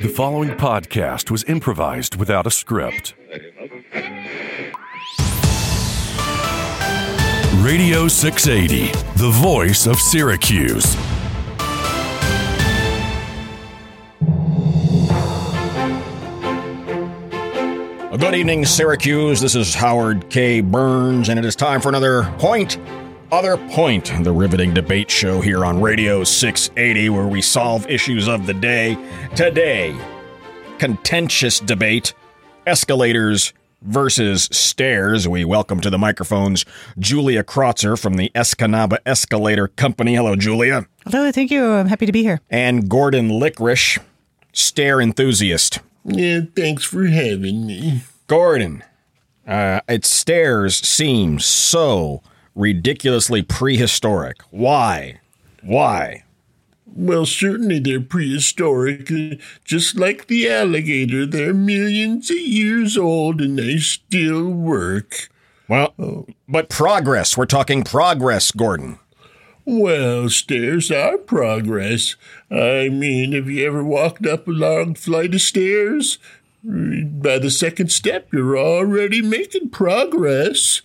The 0.00 0.08
following 0.08 0.50
podcast 0.50 1.30
was 1.30 1.44
improvised 1.44 2.16
without 2.16 2.46
a 2.46 2.50
script. 2.50 3.14
Radio 7.62 8.08
680, 8.08 8.92
the 9.16 9.30
voice 9.30 9.86
of 9.86 9.96
Syracuse. 9.96 10.96
Good 18.20 18.34
evening, 18.34 18.64
Syracuse. 18.64 19.40
This 19.40 19.54
is 19.54 19.74
Howard 19.74 20.28
K. 20.28 20.60
Burns, 20.60 21.28
and 21.30 21.38
it 21.38 21.44
is 21.44 21.56
time 21.56 21.80
for 21.80 21.88
another 21.88 22.22
Point, 22.38 22.78
Other 23.32 23.56
Point, 23.56 24.12
the 24.24 24.32
riveting 24.32 24.74
debate 24.74 25.08
show 25.08 25.40
here 25.40 25.64
on 25.64 25.80
Radio 25.80 26.24
680, 26.24 27.10
where 27.10 27.28
we 27.28 27.40
solve 27.40 27.88
issues 27.88 28.26
of 28.26 28.44
the 28.44 28.54
day. 28.54 28.98
Today, 29.36 29.96
contentious 30.78 31.60
debate 31.60 32.12
escalators 32.66 33.52
versus 33.82 34.48
stairs. 34.50 35.28
We 35.28 35.44
welcome 35.44 35.80
to 35.80 35.90
the 35.90 35.98
microphones 35.98 36.64
Julia 36.98 37.44
Krotzer 37.44 37.96
from 37.96 38.14
the 38.14 38.32
Escanaba 38.34 38.98
Escalator 39.06 39.68
Company. 39.68 40.16
Hello, 40.16 40.34
Julia. 40.34 40.88
Hello, 41.04 41.30
thank 41.30 41.52
you. 41.52 41.64
I'm 41.64 41.86
happy 41.86 42.06
to 42.06 42.12
be 42.12 42.24
here. 42.24 42.40
And 42.50 42.88
Gordon 42.88 43.28
Licorice, 43.28 44.00
stair 44.52 45.00
enthusiast. 45.00 45.78
Yeah, 46.04 46.40
thanks 46.56 46.82
for 46.82 47.06
having 47.06 47.64
me. 47.64 48.02
Gordon, 48.26 48.82
uh, 49.46 49.82
its 49.88 50.08
stairs 50.08 50.74
seem 50.76 51.38
so 51.38 52.24
ridiculously 52.60 53.42
prehistoric. 53.42 54.42
Why? 54.50 55.20
Why? 55.62 56.24
Well, 56.86 57.24
certainly 57.24 57.78
they're 57.78 58.00
prehistoric. 58.00 59.10
uh, 59.10 59.36
Just 59.64 59.96
like 59.96 60.26
the 60.26 60.50
alligator, 60.50 61.24
they're 61.24 61.54
millions 61.54 62.30
of 62.30 62.36
years 62.38 62.98
old 62.98 63.40
and 63.40 63.58
they 63.58 63.78
still 63.78 64.48
work. 64.48 65.28
Well, 65.68 66.26
but 66.48 66.68
progress. 66.68 67.36
We're 67.36 67.46
talking 67.46 67.84
progress, 67.84 68.50
Gordon. 68.50 68.98
Well, 69.64 70.28
stairs 70.30 70.90
are 70.90 71.16
progress. 71.16 72.16
I 72.50 72.88
mean, 72.88 73.32
have 73.32 73.48
you 73.48 73.66
ever 73.68 73.84
walked 73.84 74.26
up 74.26 74.48
a 74.48 74.50
long 74.50 74.94
flight 74.94 75.32
of 75.34 75.40
stairs? 75.40 76.18
By 76.64 77.38
the 77.38 77.50
second 77.50 77.92
step, 77.92 78.32
you're 78.32 78.58
already 78.58 79.22
making 79.22 79.70
progress. 79.70 80.82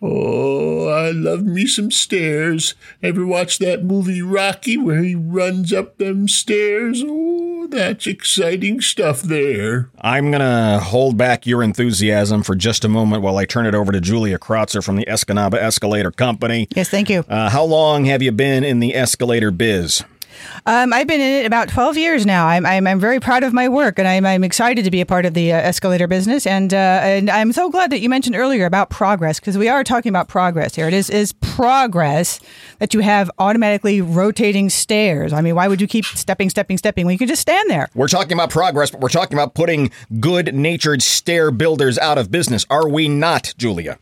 Oh, 0.00 0.86
I 0.88 1.10
love 1.10 1.44
me 1.44 1.66
some 1.66 1.90
stairs. 1.90 2.74
Ever 3.02 3.26
watch 3.26 3.58
that 3.58 3.82
movie 3.82 4.22
Rocky 4.22 4.76
where 4.76 5.02
he 5.02 5.14
runs 5.14 5.72
up 5.72 5.98
them 5.98 6.28
stairs? 6.28 7.02
Oh, 7.04 7.66
that's 7.68 8.06
exciting 8.06 8.80
stuff 8.80 9.22
there. 9.22 9.90
I'm 10.00 10.30
going 10.30 10.40
to 10.40 10.80
hold 10.82 11.16
back 11.16 11.46
your 11.46 11.62
enthusiasm 11.62 12.42
for 12.44 12.54
just 12.54 12.84
a 12.84 12.88
moment 12.88 13.22
while 13.22 13.38
I 13.38 13.44
turn 13.44 13.66
it 13.66 13.74
over 13.74 13.90
to 13.90 14.00
Julia 14.00 14.38
Krotzer 14.38 14.84
from 14.84 14.96
the 14.96 15.04
Escanaba 15.06 15.54
Escalator 15.54 16.12
Company. 16.12 16.68
Yes, 16.76 16.88
thank 16.88 17.10
you. 17.10 17.24
Uh, 17.28 17.50
how 17.50 17.64
long 17.64 18.04
have 18.04 18.22
you 18.22 18.30
been 18.30 18.62
in 18.62 18.78
the 18.78 18.94
escalator 18.94 19.50
biz? 19.50 20.04
Um, 20.66 20.92
I've 20.92 21.06
been 21.06 21.20
in 21.20 21.44
it 21.44 21.46
about 21.46 21.68
12 21.68 21.96
years 21.96 22.26
now. 22.26 22.46
I'm, 22.46 22.66
I'm, 22.66 22.86
I'm 22.86 23.00
very 23.00 23.20
proud 23.20 23.42
of 23.42 23.52
my 23.52 23.68
work, 23.68 23.98
and 23.98 24.06
I'm, 24.06 24.26
I'm 24.26 24.44
excited 24.44 24.84
to 24.84 24.90
be 24.90 25.00
a 25.00 25.06
part 25.06 25.26
of 25.26 25.34
the 25.34 25.52
uh, 25.52 25.56
escalator 25.56 26.06
business. 26.06 26.46
And 26.46 26.72
uh, 26.72 26.76
and 26.76 27.30
I'm 27.30 27.52
so 27.52 27.70
glad 27.70 27.90
that 27.90 28.00
you 28.00 28.08
mentioned 28.08 28.36
earlier 28.36 28.66
about 28.66 28.90
progress 28.90 29.40
because 29.40 29.56
we 29.56 29.68
are 29.68 29.84
talking 29.84 30.10
about 30.10 30.28
progress 30.28 30.74
here. 30.74 30.88
It 30.88 30.94
is 30.94 31.10
is 31.10 31.32
progress 31.32 32.40
that 32.78 32.94
you 32.94 33.00
have 33.00 33.30
automatically 33.38 34.00
rotating 34.00 34.70
stairs. 34.70 35.32
I 35.32 35.40
mean, 35.40 35.54
why 35.54 35.68
would 35.68 35.80
you 35.80 35.86
keep 35.86 36.04
stepping, 36.04 36.50
stepping, 36.50 36.78
stepping 36.78 37.06
when 37.06 37.12
you 37.12 37.18
can 37.18 37.28
just 37.28 37.42
stand 37.42 37.68
there? 37.70 37.88
We're 37.94 38.08
talking 38.08 38.32
about 38.32 38.50
progress, 38.50 38.90
but 38.90 39.00
we're 39.00 39.08
talking 39.08 39.36
about 39.36 39.54
putting 39.54 39.90
good 40.20 40.54
natured 40.54 41.02
stair 41.02 41.50
builders 41.50 41.98
out 41.98 42.18
of 42.18 42.30
business. 42.30 42.66
Are 42.70 42.88
we 42.88 43.08
not, 43.08 43.54
Julia? 43.58 43.98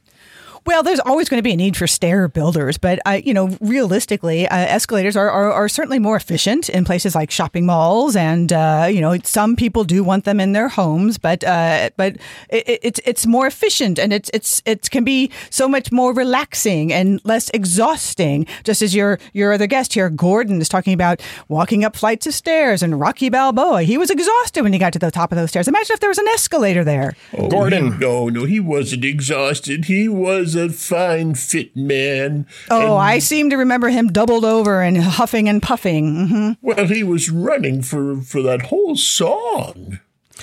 Well, 0.67 0.83
there's 0.83 0.98
always 1.00 1.28
going 1.28 1.39
to 1.39 1.42
be 1.45 1.52
a 1.52 1.57
need 1.57 1.77
for 1.77 1.86
stair 1.86 2.27
builders, 2.27 2.77
but 2.77 2.98
uh, 3.07 3.20
you 3.24 3.33
know, 3.33 3.57
realistically, 3.61 4.48
uh, 4.48 4.57
escalators 4.57 5.17
are, 5.17 5.30
are, 5.30 5.52
are 5.52 5.68
certainly 5.68 6.01
more 6.01 6.17
efficient 6.17 6.68
in 6.68 6.85
places 6.85 7.14
like 7.14 7.30
shopping 7.30 7.67
malls, 7.67 8.17
and 8.17 8.52
uh, 8.52 8.89
you 8.91 9.01
know, 9.01 9.17
some 9.23 9.55
people 9.55 9.85
do 9.85 10.02
want 10.02 10.24
them 10.24 10.41
in 10.41 10.55
their 10.55 10.68
homes, 10.68 11.18
but 11.18 11.45
uh, 11.45 11.91
but 11.96 12.17
it, 12.48 12.80
it's 12.83 13.01
it's 13.05 13.27
more 13.27 13.46
efficient, 13.46 14.01
and 14.01 14.13
it's 14.13 14.29
it's 14.35 14.61
it 14.67 14.91
can 14.91 15.05
be 15.05 15.30
so 15.51 15.68
much 15.68 15.92
more 15.92 16.13
relaxing 16.13 16.92
and 16.92 17.20
less 17.24 17.48
exhausting. 17.51 18.45
Just 18.64 18.83
as 18.83 18.92
your 18.92 19.20
your 19.33 19.52
other 19.52 19.68
guest 19.68 19.95
here, 19.95 20.11
Gordon, 20.11 20.61
is 20.61 20.68
talking 20.68 20.95
about 20.95 21.23
walking 21.46 21.85
up 21.85 21.95
flights 21.95 22.27
of 22.27 22.35
stairs, 22.35 22.83
and 22.83 22.98
Rocky 22.98 23.29
Balboa, 23.29 23.85
he 23.85 23.96
was 23.98 24.11
exhausted 24.11 24.62
when 24.62 24.73
he 24.73 24.80
got 24.80 24.92
to 24.95 24.98
the 24.98 25.12
top 25.12 25.30
of 25.30 25.36
those 25.39 25.51
stairs. 25.51 25.68
Imagine 25.68 25.95
if 25.95 26.01
there 26.01 26.11
was 26.11 26.18
an 26.18 26.29
escalator 26.29 26.83
there. 26.83 27.14
Oh, 27.39 27.48
Gordon. 27.48 27.92
he- 27.92 27.98
no, 27.98 28.29
no, 28.29 28.45
he 28.46 28.58
wasn't 28.58 29.05
exhausted. 29.05 29.85
He 29.85 30.08
was 30.08 30.55
a 30.56 30.70
fine, 30.70 31.34
fit 31.34 31.77
man. 31.77 32.46
Oh, 32.70 32.80
And, 32.94 33.02
I 33.02 33.18
seem 33.18 33.50
to 33.50 33.56
remember 33.56 33.89
him 33.89 34.08
doubled 34.08 34.44
over 34.44 34.83
and 34.83 34.96
huffing 34.98 35.48
and 35.48 35.62
puffing. 35.62 36.27
hmm 36.28 36.52
Well, 36.62 36.86
he 36.86 37.02
was 37.05 37.30
running 37.30 37.83
for, 37.83 38.20
for 38.20 38.42
that 38.42 38.62
whole 38.62 38.96
song. 38.96 40.00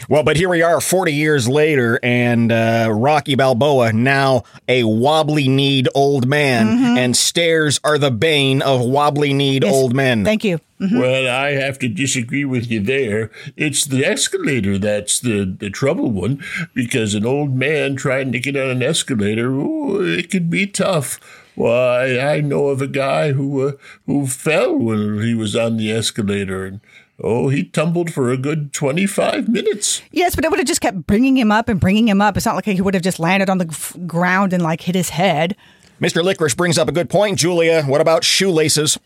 Well, 0.10 0.24
but 0.24 0.38
here 0.38 0.50
we 0.50 0.62
are 0.62 0.82
40 0.82 1.14
years 1.14 1.48
later, 1.48 2.00
and 2.02 2.52
uh, 2.52 2.90
Rocky 2.92 3.36
Balboa, 3.36 3.94
now 3.94 4.44
a 4.68 4.84
wobbly 4.84 5.48
kneed 5.48 5.88
old 5.96 6.28
man, 6.28 6.98
and 6.98 7.16
stairs 7.16 7.80
are 7.84 7.98
the 7.98 8.12
bane 8.12 8.62
of 8.62 8.82
wobbly 8.82 9.34
kneed 9.34 9.64
Yes. 9.64 9.74
old 9.74 9.96
men. 9.96 10.26
Thank 10.26 10.44
you. 10.44 10.60
Well, 10.80 11.30
I 11.34 11.52
have 11.52 11.80
to 11.80 11.88
disagree 11.88 12.44
with 12.44 12.70
you 12.70 12.82
there. 12.82 13.32
It's 13.56 13.86
the 13.86 14.04
escalator 14.06 14.78
that's 14.78 15.20
the, 15.22 15.46
the 15.46 15.70
trouble 15.70 16.12
one, 16.12 16.44
because 16.74 17.14
an 17.16 17.26
old 17.26 17.56
man 17.56 17.96
trying 17.96 18.32
to 18.34 18.40
get 18.40 18.58
on 18.58 18.70
an 18.70 18.84
escalator, 18.84 19.50
ooh, 19.52 20.02
it 20.04 20.30
could 20.30 20.50
be 20.50 20.68
tough. 20.68 21.20
Why, 21.56 22.20
I 22.20 22.42
know 22.42 22.68
of 22.70 22.82
a 22.82 22.88
guy 22.88 23.32
who 23.34 23.66
uh, 23.68 23.72
who 24.08 24.26
fell 24.26 24.76
when 24.76 25.22
he 25.22 25.36
was 25.36 25.56
on 25.56 25.78
the 25.78 25.92
escalator, 25.92 26.66
and 26.66 26.82
oh, 27.22 27.50
he 27.50 27.64
tumbled 27.66 28.14
for 28.14 28.32
a 28.32 28.38
good 28.38 28.74
twenty 28.74 29.06
five 29.06 29.48
minutes. 29.50 30.02
Yes, 30.12 30.36
but 30.36 30.46
it 30.46 30.52
would 30.52 30.60
have 30.60 30.68
just 30.68 30.82
kept 30.82 31.06
bringing 31.08 31.38
him 31.38 31.52
up 31.52 31.70
and 31.70 31.80
bringing 31.80 32.08
him 32.08 32.22
up. 32.22 32.38
It's 32.38 32.46
not 32.46 32.56
like 32.56 32.66
he 32.66 32.82
would 32.82 32.94
have 32.94 33.04
just 33.04 33.20
landed 33.20 33.50
on 33.50 33.58
the 33.58 33.68
f- 33.68 33.96
ground 34.08 34.54
and 34.54 34.64
like 34.64 34.82
hit 34.82 34.96
his 34.96 35.10
head. 35.10 35.56
Mr. 36.02 36.24
Licorice 36.24 36.56
brings 36.56 36.78
up 36.78 36.90
a 36.90 36.92
good 36.92 37.10
point, 37.10 37.40
Julia. 37.40 37.84
What 37.84 38.02
about 38.02 38.24
shoelaces? 38.24 39.00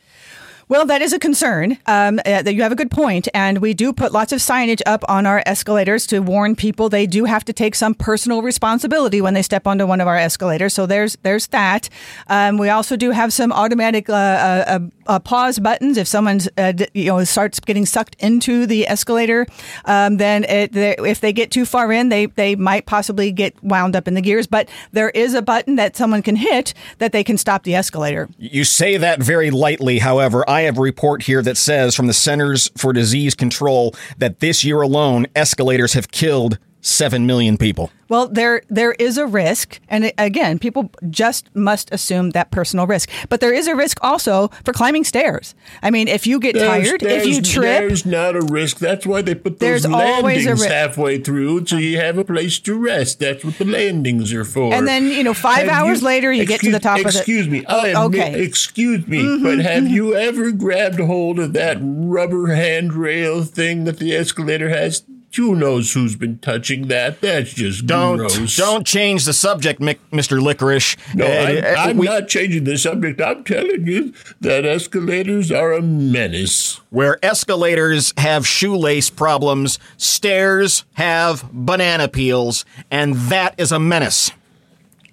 Well, 0.70 0.86
that 0.88 1.02
is 1.02 1.14
a 1.14 1.20
concern. 1.20 1.78
Um, 1.86 2.20
uh, 2.26 2.44
you 2.46 2.62
have 2.62 2.74
a 2.74 2.76
good 2.76 2.92
point, 2.92 3.30
and 3.34 3.60
we 3.60 3.74
do 3.74 3.94
put 3.94 4.12
lots 4.12 4.34
of 4.34 4.40
signage 4.40 4.82
up 4.86 5.06
on 5.08 5.26
our 5.26 5.42
escalators 5.46 6.06
to 6.08 6.20
warn 6.20 6.58
people 6.58 6.90
they 6.90 7.08
do 7.08 7.24
have 7.24 7.46
to 7.46 7.54
take 7.54 7.74
some 7.74 7.94
personal 7.94 8.42
responsibility 8.42 9.22
when 9.22 9.34
they 9.34 9.42
step 9.42 9.66
onto 9.66 9.86
one 9.86 10.02
of 10.02 10.10
our 10.10 10.18
escalators. 10.18 10.74
So 10.74 10.86
there's 10.86 11.16
there's 11.24 11.48
that. 11.48 11.88
Um, 12.28 12.58
we 12.58 12.68
also 12.68 12.98
do 12.98 13.12
have 13.12 13.32
some 13.32 13.54
automatic 13.54 14.10
uh, 14.10 14.14
uh, 14.14 14.64
uh, 14.68 14.80
uh, 15.06 15.20
pause 15.20 15.58
buttons 15.58 15.96
if 15.98 16.06
someone's 16.06 16.50
uh, 16.58 16.74
d- 16.74 16.88
you 16.94 17.06
know 17.06 17.24
starts 17.24 17.62
getting 17.62 17.86
sucked 17.86 18.18
into 18.20 18.66
the 18.66 18.90
escalator. 18.90 19.48
Um, 19.86 20.18
then 20.18 20.44
it, 20.44 20.76
if 20.76 21.22
they 21.22 21.32
get 21.32 21.50
too 21.50 21.66
far 21.66 21.94
in, 21.94 22.10
they 22.10 22.26
they 22.26 22.58
might 22.58 22.86
possibly 22.86 23.32
get 23.32 23.56
wound 23.64 23.96
up 23.96 24.06
in 24.06 24.16
the 24.16 24.22
gears. 24.22 24.48
But 24.48 24.68
there 24.92 25.12
is 25.12 25.34
a 25.34 25.42
button 25.42 25.78
that 25.78 25.96
someone 25.96 26.22
can 26.22 26.36
hit 26.36 26.74
that 26.98 27.14
they 27.14 27.24
can 27.24 27.38
stop 27.38 27.64
the 27.64 27.74
escalator. 27.74 28.28
You 28.38 28.66
say 28.66 28.98
that 28.98 29.24
very 29.24 29.50
lightly, 29.50 30.00
however. 30.00 30.44
Have 30.62 30.78
a 30.78 30.82
report 30.82 31.24
here 31.24 31.42
that 31.42 31.58
says 31.58 31.96
from 31.96 32.08
the 32.08 32.14
Centers 32.14 32.70
for 32.78 32.94
Disease 32.94 33.36
Control 33.36 33.96
that 34.18 34.40
this 34.40 34.64
year 34.64 34.82
alone, 34.82 35.28
escalators 35.36 35.94
have 35.94 36.12
killed 36.12 36.58
7 36.82 37.26
million 37.26 37.58
people. 37.58 37.92
Well, 38.10 38.30
there 38.30 38.62
there 38.70 38.94
is 38.94 39.18
a 39.18 39.26
risk, 39.28 39.82
and 39.90 40.14
again, 40.18 40.60
people 40.60 40.90
just 41.10 41.54
must 41.54 41.92
assume 41.94 42.30
that 42.30 42.52
personal 42.52 42.88
risk. 42.88 43.10
But 43.28 43.42
there 43.42 43.54
is 43.54 43.68
a 43.68 43.76
risk 43.76 43.98
also 44.02 44.48
for 44.64 44.72
climbing 44.72 45.04
stairs. 45.04 45.54
I 45.84 45.92
mean, 45.92 46.08
if 46.08 46.26
you 46.26 46.40
get 46.40 46.54
There's- 46.56 46.88
tired, 46.88 47.04
if 47.04 47.26
you 47.26 47.42
trip, 47.42 47.80
there's 47.80 48.06
not 48.06 48.38
a 48.38 48.42
risk. 48.42 48.78
That's 48.78 49.06
why 49.06 49.22
they 49.24 49.36
put 49.36 49.60
those 49.60 49.84
There's 49.84 49.86
a 49.86 49.90
landings 49.90 50.62
ri- 50.62 50.70
halfway 50.70 51.18
through, 51.20 51.66
so 51.66 51.76
you 51.76 51.98
have 51.98 52.18
a 52.18 52.24
place 52.24 52.60
to 52.60 52.76
rest. 52.76 53.20
That's 53.20 53.44
what 53.44 53.58
the 53.58 53.66
landings 53.66 54.32
are 54.32 54.46
for. 54.46 54.74
And 54.74 54.88
then, 54.88 55.08
you 55.08 55.24
know, 55.26 55.34
five 55.34 55.68
Have 55.68 55.84
hours 55.88 56.02
later, 56.02 56.32
you 56.32 56.46
get 56.46 56.62
to 56.62 56.72
the 56.72 56.80
top 56.80 57.00
of 57.00 57.04
the- 57.12 57.18
Excuse 57.20 57.50
me. 57.50 57.66
Oh, 57.68 57.80
I 57.82 57.88
am, 57.90 57.98
okay. 58.06 58.32
Mm-hmm, 58.32 58.42
Excuse 58.44 59.06
me, 59.06 59.40
but 59.44 59.60
have 59.60 59.86
you 59.90 60.16
ever 60.16 60.52
grabbed 60.54 61.02
hold 61.02 61.40
of 61.40 61.52
that 61.54 61.78
rubber 61.82 62.54
handrail 62.56 63.44
thing 63.44 63.84
that 63.84 63.98
the 64.00 64.16
escalator 64.16 64.70
has? 64.70 65.04
Who 65.38 65.56
knows 65.56 65.94
who's 65.94 66.16
been 66.16 66.40
touching 66.40 66.88
that? 66.88 67.22
That's 67.22 67.54
just 67.54 67.86
Don't 67.86 68.18
gross. 68.18 68.58
don't 68.58 68.86
change 68.86 69.26
the 69.26 69.34
subject, 69.34 69.80
Mr. 69.80 70.42
Licorice. 70.42 70.98
No, 71.16 71.26
Uh, 71.26 71.30
I'm, 71.30 71.58
uh, 71.64 71.68
I'm 71.78 71.98
we- 71.98 72.06
not 72.08 72.28
changing 72.28 72.64
the 72.66 72.78
subject. 72.78 73.22
I'm 73.22 73.44
telling 73.44 73.88
you 73.88 74.14
that 74.42 74.66
escalators 74.66 75.52
are 75.52 75.74
a 75.74 75.82
menace. 75.82 76.82
Where 76.90 77.18
escalators 77.24 78.14
have 78.18 78.48
shoelace 78.48 79.10
problems, 79.10 79.80
stairs 79.98 80.84
have 80.96 81.46
banana 81.54 82.08
peels, 82.08 82.66
and 82.92 83.16
that 83.30 83.54
is 83.58 83.72
a 83.72 83.80
menace. 83.80 84.32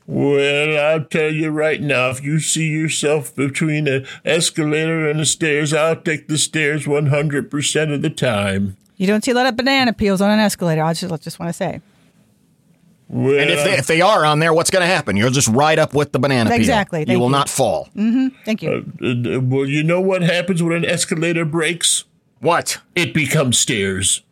Well, 0.06 0.78
I'll 0.78 1.04
tell 1.04 1.32
you 1.32 1.48
right 1.50 1.80
now, 1.80 2.10
if 2.10 2.22
you 2.22 2.38
see 2.38 2.66
yourself 2.68 3.34
between 3.34 3.88
an 3.88 4.06
escalator 4.24 5.08
and 5.08 5.18
the 5.20 5.24
stairs, 5.24 5.72
I'll 5.72 5.96
take 5.96 6.28
the 6.28 6.36
stairs 6.36 6.86
100% 6.86 7.92
of 7.94 8.02
the 8.02 8.10
time. 8.10 8.76
You 8.96 9.06
don't 9.06 9.24
see 9.24 9.30
a 9.32 9.34
lot 9.34 9.46
of 9.46 9.56
banana 9.56 9.92
peels 9.92 10.20
on 10.20 10.30
an 10.30 10.38
escalator. 10.38 10.82
I 10.82 10.92
just, 10.92 11.22
just 11.22 11.38
want 11.38 11.48
to 11.50 11.52
say. 11.52 11.80
Well, 13.08 13.38
And 13.38 13.50
if 13.50 13.64
they, 13.64 13.72
if 13.76 13.86
they 13.86 14.00
are 14.00 14.24
on 14.24 14.38
there, 14.38 14.54
what's 14.54 14.70
going 14.70 14.80
to 14.82 14.86
happen? 14.86 15.16
You'll 15.16 15.30
just 15.30 15.48
ride 15.48 15.78
up 15.78 15.94
with 15.94 16.12
the 16.12 16.18
banana 16.18 16.48
peel. 16.50 16.58
Exactly, 16.58 17.04
You 17.06 17.18
will 17.18 17.26
you. 17.26 17.32
not 17.32 17.48
fall. 17.48 17.88
Thank 17.94 18.62
you. 18.62 18.84
uh, 19.02 19.36
uh, 19.36 19.40
well, 19.40 19.66
you 19.66 19.82
know 19.82 20.00
what 20.00 20.22
happens 20.22 20.62
when 20.62 20.72
an 20.72 20.84
escalator 20.84 21.44
breaks? 21.44 22.04
What? 22.40 22.78
It 22.94 23.12
becomes 23.12 23.58
stairs. 23.58 24.22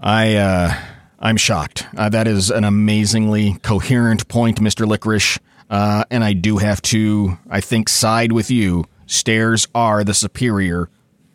I 0.00 0.34
uh, 0.36 0.74
I'm 1.20 1.36
shocked. 1.36 1.86
Uh, 1.96 2.08
that 2.10 2.26
is 2.26 2.50
an 2.50 2.64
amazingly 2.64 3.54
coherent 3.62 4.28
point, 4.28 4.60
Mister 4.60 4.86
Licorice. 4.86 5.38
Uh, 5.70 6.04
and 6.10 6.22
I 6.22 6.34
do 6.34 6.58
have 6.58 6.82
to, 6.82 7.38
I 7.48 7.60
think, 7.60 7.88
side 7.88 8.32
with 8.32 8.50
you. 8.50 8.84
Stairs 9.06 9.66
are 9.74 10.04
the 10.04 10.12
superior 10.14 10.88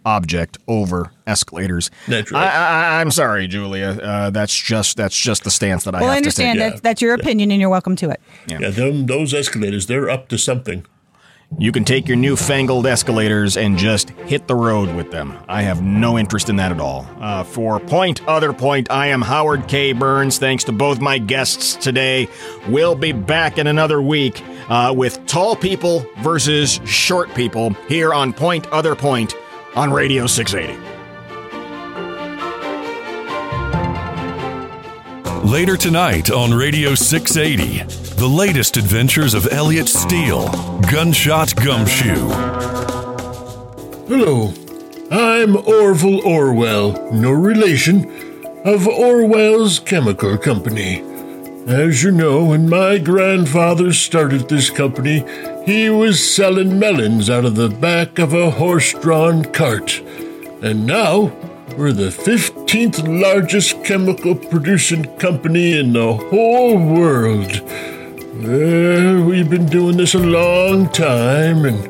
object 0.06 0.57
over 0.68 1.12
escalators. 1.28 1.92
That's 2.07 2.31
right. 2.31 2.48
I, 2.48 2.98
I, 2.98 3.01
I'm 3.01 3.12
sorry, 3.12 3.48
Julia. 3.48 4.00
Uh, 4.01 4.30
that's 4.30 4.56
just 4.56 4.98
that's 4.98 5.16
just 5.16 5.44
the 5.44 5.51
stance 5.51 5.84
that 5.84 5.96
I 5.96 6.00
well, 6.00 6.10
have 6.10 6.16
I 6.16 6.18
understand 6.18 6.60
to 6.60 6.63
yeah. 6.63 6.69
that 6.72 6.84
that's 6.84 7.01
your 7.01 7.13
opinion, 7.13 7.51
and 7.51 7.60
you're 7.60 7.69
welcome 7.69 7.96
to 7.98 8.10
it. 8.10 8.22
Yeah, 8.48 8.69
them, 8.69 9.06
those 9.06 9.34
escalators, 9.34 9.88
they're 9.88 10.10
up 10.10 10.30
to 10.30 10.38
something. 10.38 10.86
You 11.57 11.72
can 11.72 11.84
take 11.84 12.07
your 12.07 12.16
newfangled 12.16 12.86
escalators 12.86 13.57
and 13.57 13.75
just 13.75 14.12
hit 14.12 14.48
the 14.48 14.54
road 14.54 14.96
with 14.96 15.10
them. 15.10 15.36
I 15.48 15.63
have 15.63 15.81
no 15.81 16.18
interest 16.18 16.48
in 16.48 16.57
that 16.57 16.72
at 16.72 16.80
all. 16.80 17.07
Uh, 17.19 17.44
for 17.44 17.80
point, 17.80 18.25
other 18.28 18.54
point, 18.54 18.92
I 18.92 19.07
am 19.07 19.22
Howard 19.22 19.68
K. 19.68 19.94
Burns. 19.94 20.38
Thanks 20.38 20.63
to 20.66 20.72
both 20.72 21.01
my 21.01 21.18
guests 21.18 21.75
today. 21.75 22.28
We'll 22.68 22.96
be 22.96 23.13
back 23.13 23.57
in 23.57 23.66
another 23.66 24.00
week 24.00 24.44
uh, 24.69 24.94
with 24.96 25.25
tall 25.25 25.56
people 25.56 26.06
versus 26.19 26.80
short 26.86 27.34
people 27.34 27.72
here 27.88 28.13
on 28.13 28.31
Point, 28.31 28.68
Other 28.68 28.96
Point 28.96 29.34
on 29.75 29.92
Radio 29.92 30.25
680. 30.25 30.80
Later 35.48 35.77
tonight 35.77 36.31
on 36.31 36.54
Radio 36.54 36.95
680, 36.95 37.83
the 38.16 38.27
latest 38.27 38.77
adventures 38.77 39.33
of 39.33 39.48
Elliot 39.51 39.88
Steele, 39.88 40.48
Gunshot 40.92 41.56
Gumshoe. 41.56 42.27
Hello, 44.07 44.54
I'm 45.12 45.56
Orville 45.56 46.22
Orwell, 46.25 47.12
no 47.12 47.31
relation, 47.31 48.06
of 48.65 48.88
Orwell's 48.88 49.80
Chemical 49.80 50.38
Company. 50.38 51.01
As 51.68 52.04
you 52.04 52.12
know, 52.12 52.45
when 52.45 52.68
my 52.68 52.98
grandfather 52.98 53.94
started 53.94 54.50
this 54.50 54.69
company, 54.69 55.24
he 55.69 55.88
was 55.88 56.36
selling 56.36 56.80
melons 56.80 57.30
out 57.30 57.45
of 57.45 57.54
the 57.54 57.69
back 57.69 58.18
of 58.18 58.33
a 58.33 58.50
horse 58.50 58.92
drawn 58.94 59.45
cart. 59.45 60.00
And 60.63 60.88
now, 60.88 61.31
we're 61.77 61.94
the 61.94 62.10
15th 62.10 63.21
largest 63.21 63.83
chemical 63.86 64.33
producing 64.33 65.04
company 65.18 65.77
in 65.77 65.94
the 65.94 66.13
whole 66.13 66.75
world. 66.75 67.62
Well, 68.42 69.24
we've 69.24 69.48
been 69.48 69.68
doing 69.68 69.98
this 69.98 70.16
a 70.16 70.19
long 70.19 70.89
time, 70.89 71.66
and 71.66 71.88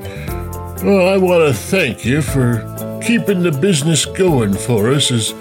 well, 0.83 1.07
I 1.07 1.15
want 1.15 1.47
to 1.47 1.53
thank 1.53 2.03
you 2.03 2.21
for 2.21 2.59
keeping 3.01 3.43
the 3.43 3.51
business 3.51 4.05
going 4.05 4.55
for 4.55 4.91
us 4.91 5.09
as 5.09 5.33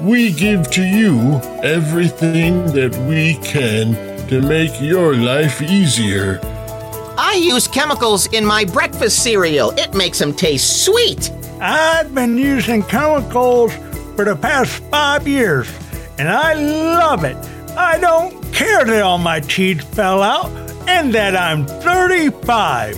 we 0.00 0.32
give 0.32 0.68
to 0.72 0.82
you 0.82 1.40
everything 1.62 2.66
that 2.72 2.96
we 3.08 3.34
can 3.46 3.94
to 4.26 4.42
make 4.42 4.80
your 4.80 5.14
life 5.14 5.62
easier. 5.62 6.40
I 7.34 7.38
use 7.38 7.66
chemicals 7.66 8.26
in 8.26 8.46
my 8.46 8.64
breakfast 8.64 9.24
cereal. 9.24 9.72
It 9.72 9.92
makes 9.92 10.20
them 10.20 10.32
taste 10.32 10.84
sweet. 10.84 11.32
I've 11.60 12.14
been 12.14 12.38
using 12.38 12.84
chemicals 12.84 13.74
for 14.14 14.24
the 14.24 14.36
past 14.36 14.70
five 14.84 15.26
years, 15.26 15.68
and 16.16 16.28
I 16.28 16.54
love 16.54 17.24
it. 17.24 17.36
I 17.76 17.98
don't 17.98 18.40
care 18.52 18.84
that 18.84 19.02
all 19.02 19.18
my 19.18 19.40
teeth 19.40 19.82
fell 19.96 20.22
out 20.22 20.48
and 20.88 21.12
that 21.14 21.34
I'm 21.34 21.66
35. 21.66 22.96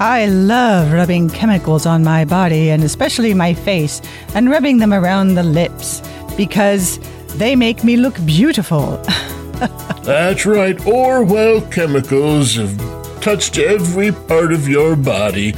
I 0.00 0.26
love 0.26 0.92
rubbing 0.92 1.30
chemicals 1.30 1.86
on 1.86 2.02
my 2.02 2.24
body 2.24 2.70
and 2.70 2.82
especially 2.82 3.34
my 3.34 3.54
face 3.54 4.02
and 4.34 4.50
rubbing 4.50 4.78
them 4.78 4.92
around 4.92 5.34
the 5.34 5.44
lips 5.44 6.02
because 6.36 6.98
they 7.36 7.54
make 7.54 7.84
me 7.84 7.96
look 7.96 8.16
beautiful. 8.26 8.96
That's 10.02 10.44
right, 10.44 10.84
Orwell 10.84 11.60
chemicals 11.70 12.56
have 12.56 12.99
touched 13.20 13.58
every 13.58 14.12
part 14.12 14.52
of 14.52 14.66
your 14.68 14.96
body, 14.96 15.54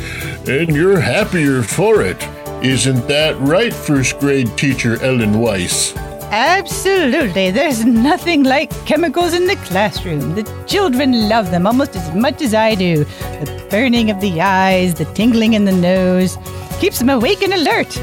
and 0.47 0.75
you're 0.75 1.01
happier 1.01 1.63
for 1.63 2.03
it. 2.03 2.23
Isn't 2.63 3.09
that 3.09 3.39
right, 3.41 3.73
first 3.73 4.19
grade 4.19 4.57
teacher 4.57 5.03
Ellen 5.03 5.41
Weiss? 5.41 5.97
Absolutely. 6.33 7.51
There's 7.51 7.85
nothing 7.85 8.43
like 8.43 8.71
chemicals 8.87 9.35
in 9.35 9.47
the 9.47 9.57
classroom. 9.57 10.35
The 10.35 10.65
children 10.67 11.29
love 11.29 11.51
them 11.51 11.67
almost 11.67 11.95
as 11.95 12.15
much 12.15 12.41
as 12.41 12.55
I 12.55 12.75
do. 12.75 13.05
The 13.05 13.67
burning 13.69 14.11
of 14.11 14.21
the 14.21 14.41
eyes, 14.41 14.95
the 14.95 15.05
tingling 15.07 15.53
in 15.53 15.65
the 15.65 15.73
nose, 15.73 16.39
keeps 16.81 16.99
them 16.99 17.11
awake 17.11 17.43
and 17.43 17.53
alert. 17.53 17.97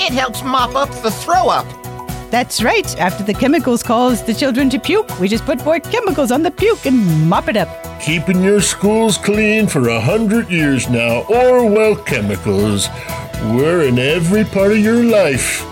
It 0.00 0.12
helps 0.12 0.42
mop 0.42 0.74
up 0.74 0.90
the 1.02 1.10
throw 1.10 1.48
up. 1.48 1.66
That's 2.30 2.62
right. 2.62 2.98
After 2.98 3.24
the 3.24 3.34
chemicals 3.34 3.82
cause 3.82 4.22
the 4.22 4.32
children 4.32 4.70
to 4.70 4.78
puke, 4.78 5.18
we 5.18 5.26
just 5.26 5.44
put 5.44 5.64
more 5.64 5.80
chemicals 5.80 6.30
on 6.30 6.42
the 6.44 6.50
puke 6.50 6.86
and 6.86 7.28
mop 7.28 7.48
it 7.48 7.56
up. 7.56 7.68
Keeping 8.00 8.42
your 8.42 8.60
schools 8.60 9.18
clean 9.18 9.66
for 9.66 9.88
a 9.88 10.00
hundred 10.00 10.48
years 10.48 10.88
now. 10.88 11.22
Orwell 11.28 11.96
Chemicals. 11.96 12.88
We're 13.42 13.82
in 13.88 13.98
every 13.98 14.44
part 14.44 14.70
of 14.72 14.78
your 14.78 15.02
life. 15.02 15.66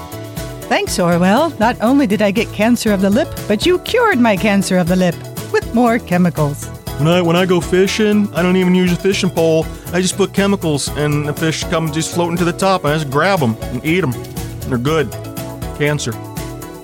Thanks, 0.68 0.98
Orwell. 0.98 1.50
Not 1.58 1.80
only 1.80 2.06
did 2.06 2.22
I 2.22 2.32
get 2.32 2.52
cancer 2.52 2.92
of 2.92 3.00
the 3.00 3.08
lip, 3.08 3.28
but 3.46 3.64
you 3.64 3.78
cured 3.80 4.18
my 4.18 4.36
cancer 4.36 4.78
of 4.78 4.88
the 4.88 4.96
lip 4.96 5.14
with 5.52 5.72
more 5.74 5.98
chemicals. 5.98 6.66
When 6.98 7.06
I 7.06 7.22
when 7.22 7.36
I 7.36 7.46
go 7.46 7.60
fishing, 7.60 8.28
I 8.34 8.42
don't 8.42 8.56
even 8.56 8.74
use 8.74 8.92
a 8.92 8.96
fishing 8.96 9.30
pole. 9.30 9.64
I 9.92 10.00
just 10.02 10.16
put 10.16 10.34
chemicals, 10.34 10.88
and 10.88 11.26
the 11.28 11.32
fish 11.32 11.62
come 11.64 11.92
just 11.92 12.12
floating 12.12 12.36
to 12.38 12.44
the 12.44 12.52
top. 12.52 12.84
And 12.84 12.92
I 12.92 12.98
just 12.98 13.10
grab 13.10 13.38
them 13.38 13.56
and 13.60 13.84
eat 13.84 14.00
them. 14.00 14.12
They're 14.68 14.76
good. 14.76 15.10
Cancer. 15.78 16.12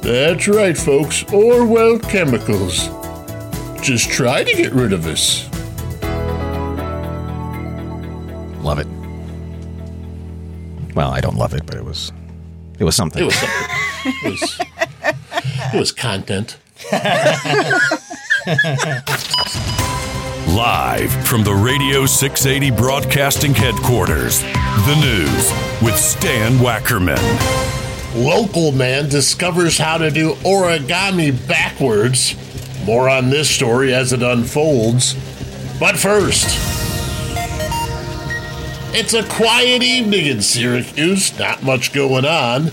That's 0.05 0.47
right, 0.49 0.77
folks. 0.77 1.25
Orwell 1.33 1.99
Chemicals. 1.99 2.91
Just 3.81 4.11
try 4.11 4.45
to 4.45 4.53
get 4.55 4.73
rid 4.73 4.93
of 4.93 5.07
us. 5.07 5.49
Love 8.63 8.81
it. 8.81 8.87
Well, 10.95 11.11
I 11.11 11.23
don't 11.23 11.37
love 11.37 11.55
it, 11.55 11.65
but 11.65 11.77
it 11.77 11.85
was 11.87 12.13
it 12.79 12.85
was 12.85 12.95
something. 12.95 13.23
It 13.23 13.25
was 13.25 13.35
something. 13.35 13.67
it, 14.05 14.31
was, 14.31 14.61
it 15.73 15.79
was 15.79 15.91
content. 15.91 16.59
Live 20.55 21.11
from 21.27 21.45
the 21.45 21.55
Radio 21.55 22.05
680 22.05 22.77
Broadcasting 22.77 23.55
Headquarters, 23.55 24.43
the 24.43 24.97
news 25.01 25.51
with 25.83 25.97
Stan 25.99 26.59
Wackerman. 26.59 27.74
Local 28.15 28.71
man 28.71 29.09
discovers 29.09 29.77
how 29.77 29.99
to 29.99 30.09
do 30.09 30.35
origami 30.45 31.33
backwards. 31.49 32.37
More 32.85 33.09
on 33.09 33.31
this 33.31 33.51
story 33.51 33.93
as 33.93 34.13
it 34.13 34.23
unfolds. 34.23 35.15
But 35.81 35.97
first, 35.97 36.47
it's 38.95 39.15
a 39.15 39.25
quiet 39.25 39.83
evening 39.83 40.27
in 40.27 40.43
Syracuse, 40.43 41.37
not 41.41 41.65
much 41.65 41.93
going 41.93 42.25
on. 42.25 42.71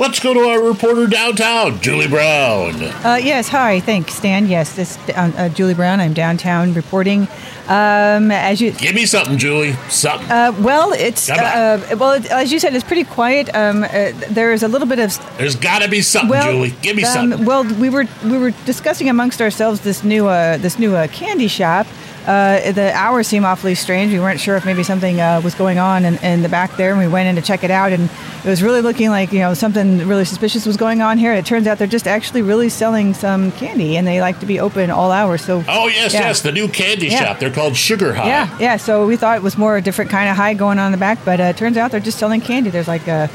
Let's 0.00 0.18
go 0.18 0.34
to 0.34 0.40
our 0.40 0.60
reporter 0.60 1.06
downtown, 1.06 1.80
Julie 1.80 2.08
Brown. 2.08 2.82
Uh, 2.82 3.20
yes, 3.22 3.48
hi. 3.48 3.78
Thanks, 3.78 4.14
Stan. 4.14 4.48
Yes, 4.48 4.74
this 4.74 4.98
uh, 5.10 5.30
uh, 5.36 5.48
Julie 5.50 5.74
Brown. 5.74 6.00
I'm 6.00 6.12
downtown 6.12 6.74
reporting. 6.74 7.28
Um, 7.68 8.32
as 8.32 8.60
you, 8.60 8.72
Give 8.72 8.94
me 8.94 9.06
something, 9.06 9.38
Julie. 9.38 9.74
Something. 9.88 10.28
uh, 10.30 10.52
well, 10.58 10.92
it's 10.92 11.30
uh, 11.30 11.96
well, 11.96 12.12
it, 12.12 12.26
as 12.26 12.52
you 12.52 12.58
said, 12.58 12.74
it's 12.74 12.84
pretty 12.84 13.04
quiet. 13.04 13.54
Um, 13.54 13.84
uh, 13.84 14.12
there 14.30 14.52
is 14.52 14.64
a 14.64 14.68
little 14.68 14.88
bit 14.88 14.98
of 14.98 15.16
There's 15.38 15.54
got 15.54 15.80
to 15.82 15.88
be 15.88 16.02
something, 16.02 16.30
well, 16.30 16.52
Julie. 16.52 16.74
Give 16.82 16.96
me 16.96 17.04
um, 17.04 17.12
something. 17.12 17.44
Well, 17.44 17.64
we 17.64 17.88
were 17.88 18.06
we 18.24 18.36
were 18.36 18.50
discussing 18.66 19.08
amongst 19.08 19.40
ourselves 19.40 19.80
this 19.80 20.02
new 20.02 20.26
uh, 20.26 20.56
this 20.58 20.78
new 20.78 20.96
uh, 20.96 21.06
candy 21.08 21.48
shop. 21.48 21.86
Uh, 22.26 22.70
the 22.70 22.92
hours 22.94 23.26
seem 23.26 23.44
awfully 23.44 23.74
strange. 23.74 24.12
We 24.12 24.20
weren't 24.20 24.38
sure 24.38 24.54
if 24.56 24.64
maybe 24.64 24.84
something 24.84 25.20
uh, 25.20 25.40
was 25.42 25.54
going 25.56 25.78
on 25.78 26.04
in, 26.04 26.16
in 26.18 26.42
the 26.42 26.48
back 26.48 26.76
there, 26.76 26.90
and 26.90 26.98
we 27.00 27.08
went 27.08 27.28
in 27.28 27.34
to 27.34 27.42
check 27.42 27.64
it 27.64 27.70
out, 27.70 27.92
and 27.92 28.08
it 28.44 28.48
was 28.48 28.62
really 28.62 28.80
looking 28.80 29.10
like 29.10 29.32
you 29.32 29.40
know 29.40 29.54
something 29.54 30.06
really 30.06 30.24
suspicious 30.24 30.64
was 30.64 30.76
going 30.76 31.02
on 31.02 31.18
here. 31.18 31.32
It 31.32 31.44
turns 31.46 31.66
out 31.66 31.78
they're 31.78 31.86
just 31.88 32.06
actually 32.06 32.42
really 32.42 32.68
selling 32.68 33.12
some 33.12 33.50
candy, 33.52 33.96
and 33.96 34.06
they 34.06 34.20
like 34.20 34.38
to 34.38 34.46
be 34.46 34.60
open 34.60 34.88
all 34.90 35.10
hours. 35.10 35.42
So 35.44 35.64
Oh, 35.66 35.88
yes, 35.88 36.14
yeah. 36.14 36.20
yes, 36.20 36.42
the 36.42 36.52
new 36.52 36.68
candy 36.68 37.08
Yeah. 37.08 37.24
shop. 37.24 37.38
They're 37.40 37.50
called 37.50 37.76
Sugar 37.76 38.14
High. 38.14 38.28
Yeah, 38.28 38.58
yeah. 38.60 38.76
So 38.76 39.04
we 39.06 39.16
thought 39.16 39.36
it 39.36 39.42
was 39.42 39.58
more 39.58 39.76
a 39.76 39.82
different 39.82 40.10
kind 40.12 40.30
of 40.30 40.36
high 40.36 40.54
going 40.54 40.78
on 40.78 40.86
in 40.86 40.92
the 40.92 40.98
back, 40.98 41.18
but 41.24 41.40
uh, 41.40 41.44
it 41.44 41.56
turns 41.56 41.76
out 41.76 41.90
they're 41.90 41.98
just 42.00 42.18
selling 42.18 42.40
candy. 42.40 42.70
There's 42.70 42.86
like 42.88 43.08
uh, 43.08 43.26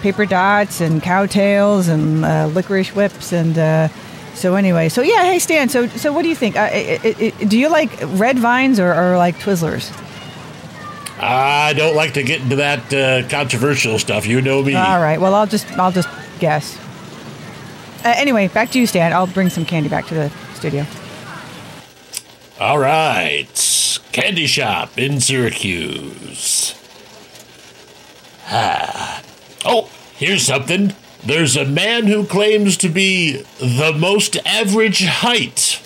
paper 0.00 0.26
dots 0.26 0.80
and 0.80 1.00
Cow 1.00 1.26
Tales 1.26 1.86
and 1.86 2.24
uh, 2.24 2.46
licorice 2.48 2.92
whips 2.94 3.32
and. 3.32 3.56
So 4.34 4.54
anyway, 4.54 4.88
so 4.88 5.02
yeah, 5.02 5.24
hey 5.24 5.38
Stan. 5.38 5.68
So 5.68 5.86
so 5.86 6.12
what 6.12 6.22
do 6.22 6.28
you 6.28 6.34
think? 6.34 6.56
Uh, 6.56 6.60
i 6.60 6.98
i 7.04 7.32
i 7.40 7.44
do 7.44 7.58
you 7.58 7.68
like 7.68 7.90
red 8.18 8.38
vines 8.38 8.80
or, 8.80 8.92
or 8.92 9.16
like 9.16 9.36
Twizzlers? 9.38 9.90
I 11.20 11.72
don't 11.74 11.94
like 11.94 12.14
to 12.14 12.22
get 12.24 12.40
into 12.40 12.56
that 12.56 12.92
uh, 12.92 13.28
controversial 13.28 13.98
stuff. 13.98 14.26
You 14.26 14.40
know 14.40 14.62
me. 14.62 14.74
All 14.74 15.00
right. 15.00 15.20
Well, 15.20 15.34
I'll 15.34 15.46
just 15.46 15.70
I'll 15.78 15.92
just 15.92 16.08
guess. 16.40 16.78
Uh, 18.04 18.14
anyway, 18.16 18.48
back 18.48 18.70
to 18.72 18.80
you, 18.80 18.86
Stan. 18.86 19.12
I'll 19.12 19.28
bring 19.28 19.48
some 19.48 19.64
candy 19.64 19.88
back 19.88 20.06
to 20.06 20.14
the 20.14 20.32
studio. 20.54 20.84
All 22.58 22.78
right. 22.78 24.00
Candy 24.12 24.46
shop 24.46 24.98
in 24.98 25.20
Syracuse. 25.20 26.74
Ah. 28.46 29.22
Oh, 29.64 29.88
here's 30.16 30.42
something. 30.42 30.94
There's 31.24 31.56
a 31.56 31.64
man 31.64 32.06
who 32.08 32.26
claims 32.26 32.76
to 32.78 32.88
be 32.88 33.42
the 33.58 33.94
most 33.96 34.36
average 34.44 35.04
height. 35.04 35.80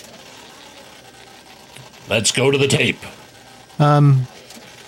Let's 2.09 2.31
go 2.31 2.49
to 2.49 2.57
the 2.57 2.67
tape. 2.67 2.97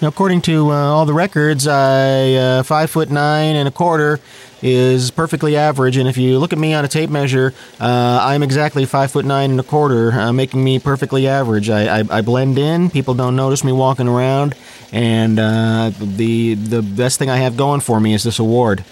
Now, 0.01 0.07
according 0.07 0.41
to 0.43 0.71
uh, 0.71 0.75
all 0.75 1.05
the 1.05 1.13
records, 1.13 1.67
I 1.67 2.33
uh, 2.33 2.63
five 2.63 2.89
foot 2.89 3.11
nine 3.11 3.57
and 3.57 3.67
a 3.67 3.71
quarter 3.71 4.21
is 4.61 5.11
perfectly 5.11 5.57
average. 5.57 5.97
And 5.97 6.07
if 6.07 6.17
you 6.17 6.39
look 6.39 6.53
at 6.53 6.59
me 6.59 6.73
on 6.73 6.85
a 6.85 6.87
tape 6.87 7.09
measure, 7.09 7.53
uh, 7.81 8.19
I'm 8.21 8.41
exactly 8.41 8.85
five 8.85 9.11
foot 9.11 9.25
nine 9.25 9.51
and 9.51 9.59
a 9.59 9.63
quarter, 9.63 10.13
uh, 10.13 10.31
making 10.31 10.63
me 10.63 10.79
perfectly 10.79 11.27
average. 11.27 11.69
I, 11.69 11.99
I, 11.99 12.03
I 12.09 12.21
blend 12.21 12.57
in. 12.57 12.89
People 12.89 13.13
don't 13.13 13.35
notice 13.35 13.61
me 13.61 13.73
walking 13.73 14.07
around, 14.07 14.55
and 14.93 15.37
uh, 15.37 15.91
the 15.99 16.53
the 16.53 16.81
best 16.81 17.19
thing 17.19 17.29
I 17.29 17.37
have 17.37 17.57
going 17.57 17.81
for 17.81 17.99
me 17.99 18.13
is 18.13 18.23
this 18.23 18.39
award. 18.39 18.85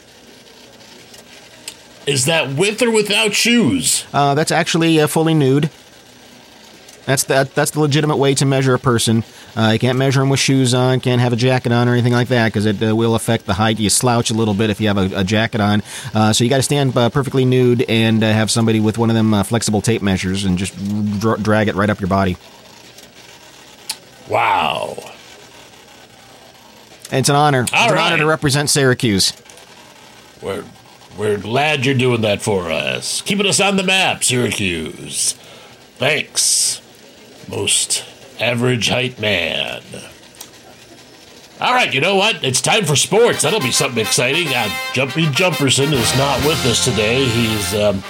Is 2.07 2.25
that 2.25 2.55
with 2.55 2.81
or 2.81 2.89
without 2.89 3.33
shoes? 3.33 4.05
Uh, 4.13 4.33
that's 4.33 4.51
actually 4.51 4.99
uh, 4.99 5.07
fully 5.07 5.33
nude. 5.33 5.69
That's 7.05 7.23
the, 7.23 7.49
that's 7.53 7.71
the 7.71 7.79
legitimate 7.79 8.17
way 8.17 8.33
to 8.35 8.45
measure 8.45 8.73
a 8.73 8.79
person. 8.79 9.23
Uh, 9.55 9.71
you 9.71 9.79
can't 9.79 9.97
measure 9.97 10.19
them 10.19 10.29
with 10.29 10.39
shoes 10.41 10.73
on, 10.73 10.99
can't 10.99 11.21
have 11.21 11.31
a 11.33 11.37
jacket 11.37 11.71
on 11.71 11.87
or 11.87 11.93
anything 11.93 12.13
like 12.13 12.27
that 12.27 12.47
because 12.47 12.65
it 12.65 12.83
uh, 12.83 12.95
will 12.95 13.15
affect 13.15 13.45
the 13.45 13.53
height. 13.53 13.79
You 13.79 13.89
slouch 13.89 14.29
a 14.29 14.33
little 14.33 14.53
bit 14.53 14.69
if 14.69 14.79
you 14.81 14.87
have 14.87 14.97
a, 14.97 15.21
a 15.21 15.23
jacket 15.23 15.61
on. 15.61 15.83
Uh, 16.13 16.33
so 16.33 16.43
you 16.43 16.49
got 16.49 16.57
to 16.57 16.63
stand 16.63 16.95
uh, 16.97 17.09
perfectly 17.09 17.45
nude 17.45 17.83
and 17.87 18.23
uh, 18.23 18.31
have 18.31 18.51
somebody 18.51 18.79
with 18.79 18.97
one 18.97 19.09
of 19.09 19.15
them 19.15 19.33
uh, 19.33 19.43
flexible 19.43 19.81
tape 19.81 20.01
measures 20.01 20.43
and 20.43 20.57
just 20.57 20.75
dra- 21.19 21.37
drag 21.39 21.69
it 21.69 21.75
right 21.75 21.89
up 21.89 21.99
your 21.99 22.09
body. 22.09 22.35
Wow. 24.29 24.97
And 27.09 27.19
it's 27.21 27.29
an 27.29 27.35
honor. 27.35 27.61
it's 27.61 27.73
All 27.73 27.91
an 27.91 27.97
honor 27.97 28.17
to 28.17 28.25
represent 28.25 28.69
Syracuse. 28.69 29.31
We're, 30.41 30.65
we're 31.17 31.37
glad 31.37 31.85
you're 31.85 31.95
doing 31.95 32.21
that 32.21 32.41
for 32.41 32.71
us. 32.71 33.21
Keeping 33.21 33.47
us 33.47 33.59
on 33.59 33.75
the 33.75 33.83
map, 33.83 34.23
Syracuse. 34.23 35.33
Thanks, 35.97 36.81
most 37.49 38.05
average 38.39 38.89
height 38.89 39.19
man. 39.19 39.81
All 41.59 41.73
right, 41.73 41.91
you 41.91 42.01
know 42.01 42.15
what? 42.15 42.43
It's 42.43 42.61
time 42.61 42.85
for 42.85 42.95
sports. 42.95 43.41
That'll 43.41 43.59
be 43.59 43.71
something 43.71 43.99
exciting. 43.99 44.47
Uh, 44.49 44.69
Jumpy 44.93 45.25
Jumperson 45.25 45.91
is 45.91 46.15
not 46.17 46.39
with 46.45 46.63
us 46.67 46.85
today. 46.85 47.25
He's 47.25 47.73
um, 47.73 48.03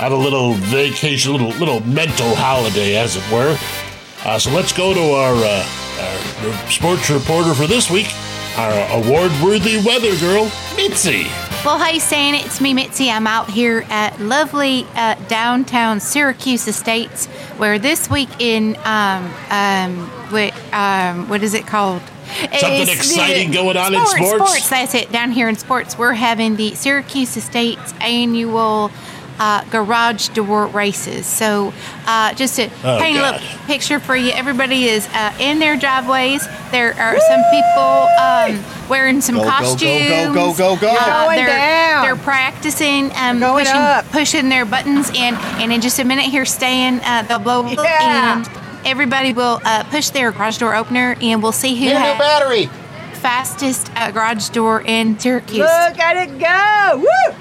on 0.00 0.12
a 0.12 0.16
little 0.16 0.54
vacation, 0.54 1.32
little 1.32 1.50
little 1.58 1.80
mental 1.80 2.36
holiday, 2.36 2.96
as 2.96 3.16
it 3.16 3.32
were. 3.32 3.58
Uh, 4.24 4.38
so 4.38 4.52
let's 4.52 4.72
go 4.72 4.94
to 4.94 5.00
our, 5.00 5.34
uh, 5.34 5.66
our 6.00 6.70
sports 6.70 7.10
reporter 7.10 7.54
for 7.54 7.66
this 7.66 7.90
week, 7.90 8.06
our 8.56 9.02
award-worthy 9.02 9.84
weather 9.84 10.16
girl, 10.20 10.44
Mitzi. 10.76 11.26
Well, 11.64 11.78
hey, 11.78 12.00
Stan, 12.00 12.34
it's 12.34 12.60
me, 12.60 12.74
Mitzi. 12.74 13.08
I'm 13.08 13.28
out 13.28 13.48
here 13.48 13.84
at 13.88 14.18
lovely 14.18 14.84
uh, 14.96 15.14
downtown 15.28 16.00
Syracuse 16.00 16.66
Estates, 16.66 17.26
where 17.56 17.78
this 17.78 18.10
week 18.10 18.28
in 18.40 18.76
um 18.84 19.32
um 19.48 19.96
what 20.32 20.52
um 20.74 21.28
what 21.28 21.44
is 21.44 21.54
it 21.54 21.64
called? 21.64 22.02
Something 22.02 22.48
It's 22.52 22.86
the- 22.86 22.92
exciting 22.96 23.52
going 23.52 23.76
on 23.76 23.94
in 23.94 24.04
sports? 24.06 24.28
Sports, 24.34 24.70
that's 24.70 24.94
it. 24.96 25.12
Down 25.12 25.30
here 25.30 25.48
in 25.48 25.54
sports, 25.54 25.96
we're 25.96 26.14
having 26.14 26.56
the 26.56 26.74
Syracuse 26.74 27.36
Estates 27.36 27.94
annual. 28.00 28.90
Uh, 29.38 29.64
garage 29.70 30.28
door 30.28 30.66
races. 30.68 31.26
So, 31.26 31.72
uh, 32.06 32.32
just 32.34 32.54
to 32.56 32.66
Oh, 32.84 32.98
paint 33.00 33.18
a 33.18 33.22
little 33.22 33.40
picture 33.66 33.98
for 33.98 34.14
you, 34.14 34.30
everybody 34.32 34.84
is 34.84 35.08
uh, 35.08 35.34
in 35.40 35.58
their 35.58 35.76
driveways. 35.76 36.46
There 36.70 36.94
are 36.94 37.18
some 37.18 37.42
people 37.50 38.08
um, 38.20 38.88
wearing 38.88 39.20
some 39.20 39.36
Go, 39.36 39.42
go, 39.42 39.48
go, 39.48 39.58
go, 39.58 39.64
costumes. 39.64 40.34
go, 40.34 40.54
go, 40.54 40.76
go. 40.76 40.94
Uh, 40.96 41.34
they're, 41.34 41.46
down. 41.46 42.02
They're 42.04 42.16
practicing, 42.16 43.10
um, 43.16 43.40
Going 43.40 43.64
pushing, 43.64 43.80
up. 43.80 44.04
pushing 44.12 44.48
their 44.48 44.64
buttons 44.64 45.08
in, 45.10 45.34
and 45.34 45.72
in 45.72 45.80
just 45.80 45.98
a 45.98 46.04
minute 46.04 46.26
here, 46.26 46.44
Stan, 46.44 47.00
uh, 47.04 47.22
they'll 47.26 47.38
blow 47.40 47.66
Yeah. 47.68 48.38
and 48.38 48.86
everybody 48.86 49.32
will 49.32 49.60
uh, 49.64 49.82
push 49.84 50.10
their 50.10 50.30
garage 50.30 50.58
door 50.58 50.76
opener, 50.76 51.16
and 51.20 51.42
we'll 51.42 51.52
see 51.52 51.74
who 51.74 51.86
Need 51.86 51.94
new 51.94 51.98
has 51.98 52.18
battery. 52.18 52.66
fastest 53.14 53.90
uh, 53.96 54.10
garage 54.12 54.50
door 54.50 54.82
in 54.82 55.18
Syracuse. 55.18 55.58
Look 55.58 55.98
at 55.98 56.16
it 56.28 56.38
go! 56.38 56.98
Woo! 56.98 57.34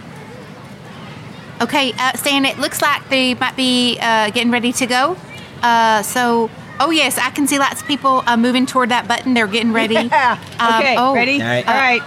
Okay, 1.62 1.94
uh, 1.98 2.14
Stan, 2.14 2.46
it 2.46 2.58
looks 2.58 2.82
like 2.82 3.08
they 3.10 3.36
might 3.36 3.56
be 3.56 3.98
uh, 4.02 4.32
getting 4.32 4.52
ready 4.52 4.72
to 4.74 4.86
go. 4.88 5.16
Uh, 5.62 6.02
so, 6.02 6.50
oh 6.80 6.90
yes, 6.90 7.20
I 7.20 7.30
can 7.30 7.46
see 7.48 7.60
lots 7.60 7.82
of 7.82 7.88
people 7.88 8.24
uh, 8.26 8.36
moving 8.36 8.66
toward 8.66 8.90
that 8.90 9.08
button. 9.08 9.34
They're 9.36 9.48
getting 9.48 9.72
ready. 9.74 9.94
Yeah. 10.12 10.40
Um, 10.60 10.80
Okay, 10.82 10.96
oh, 10.98 11.14
ready? 11.14 11.40
All 11.42 11.48
right. 11.48 11.68
All 11.68 11.74
right. 11.76 12.02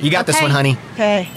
You 0.00 0.10
got 0.10 0.26
this 0.26 0.36
Okay. 0.36 0.44
one, 0.44 0.50
honey. 0.52 0.76
Okay. 0.94 1.28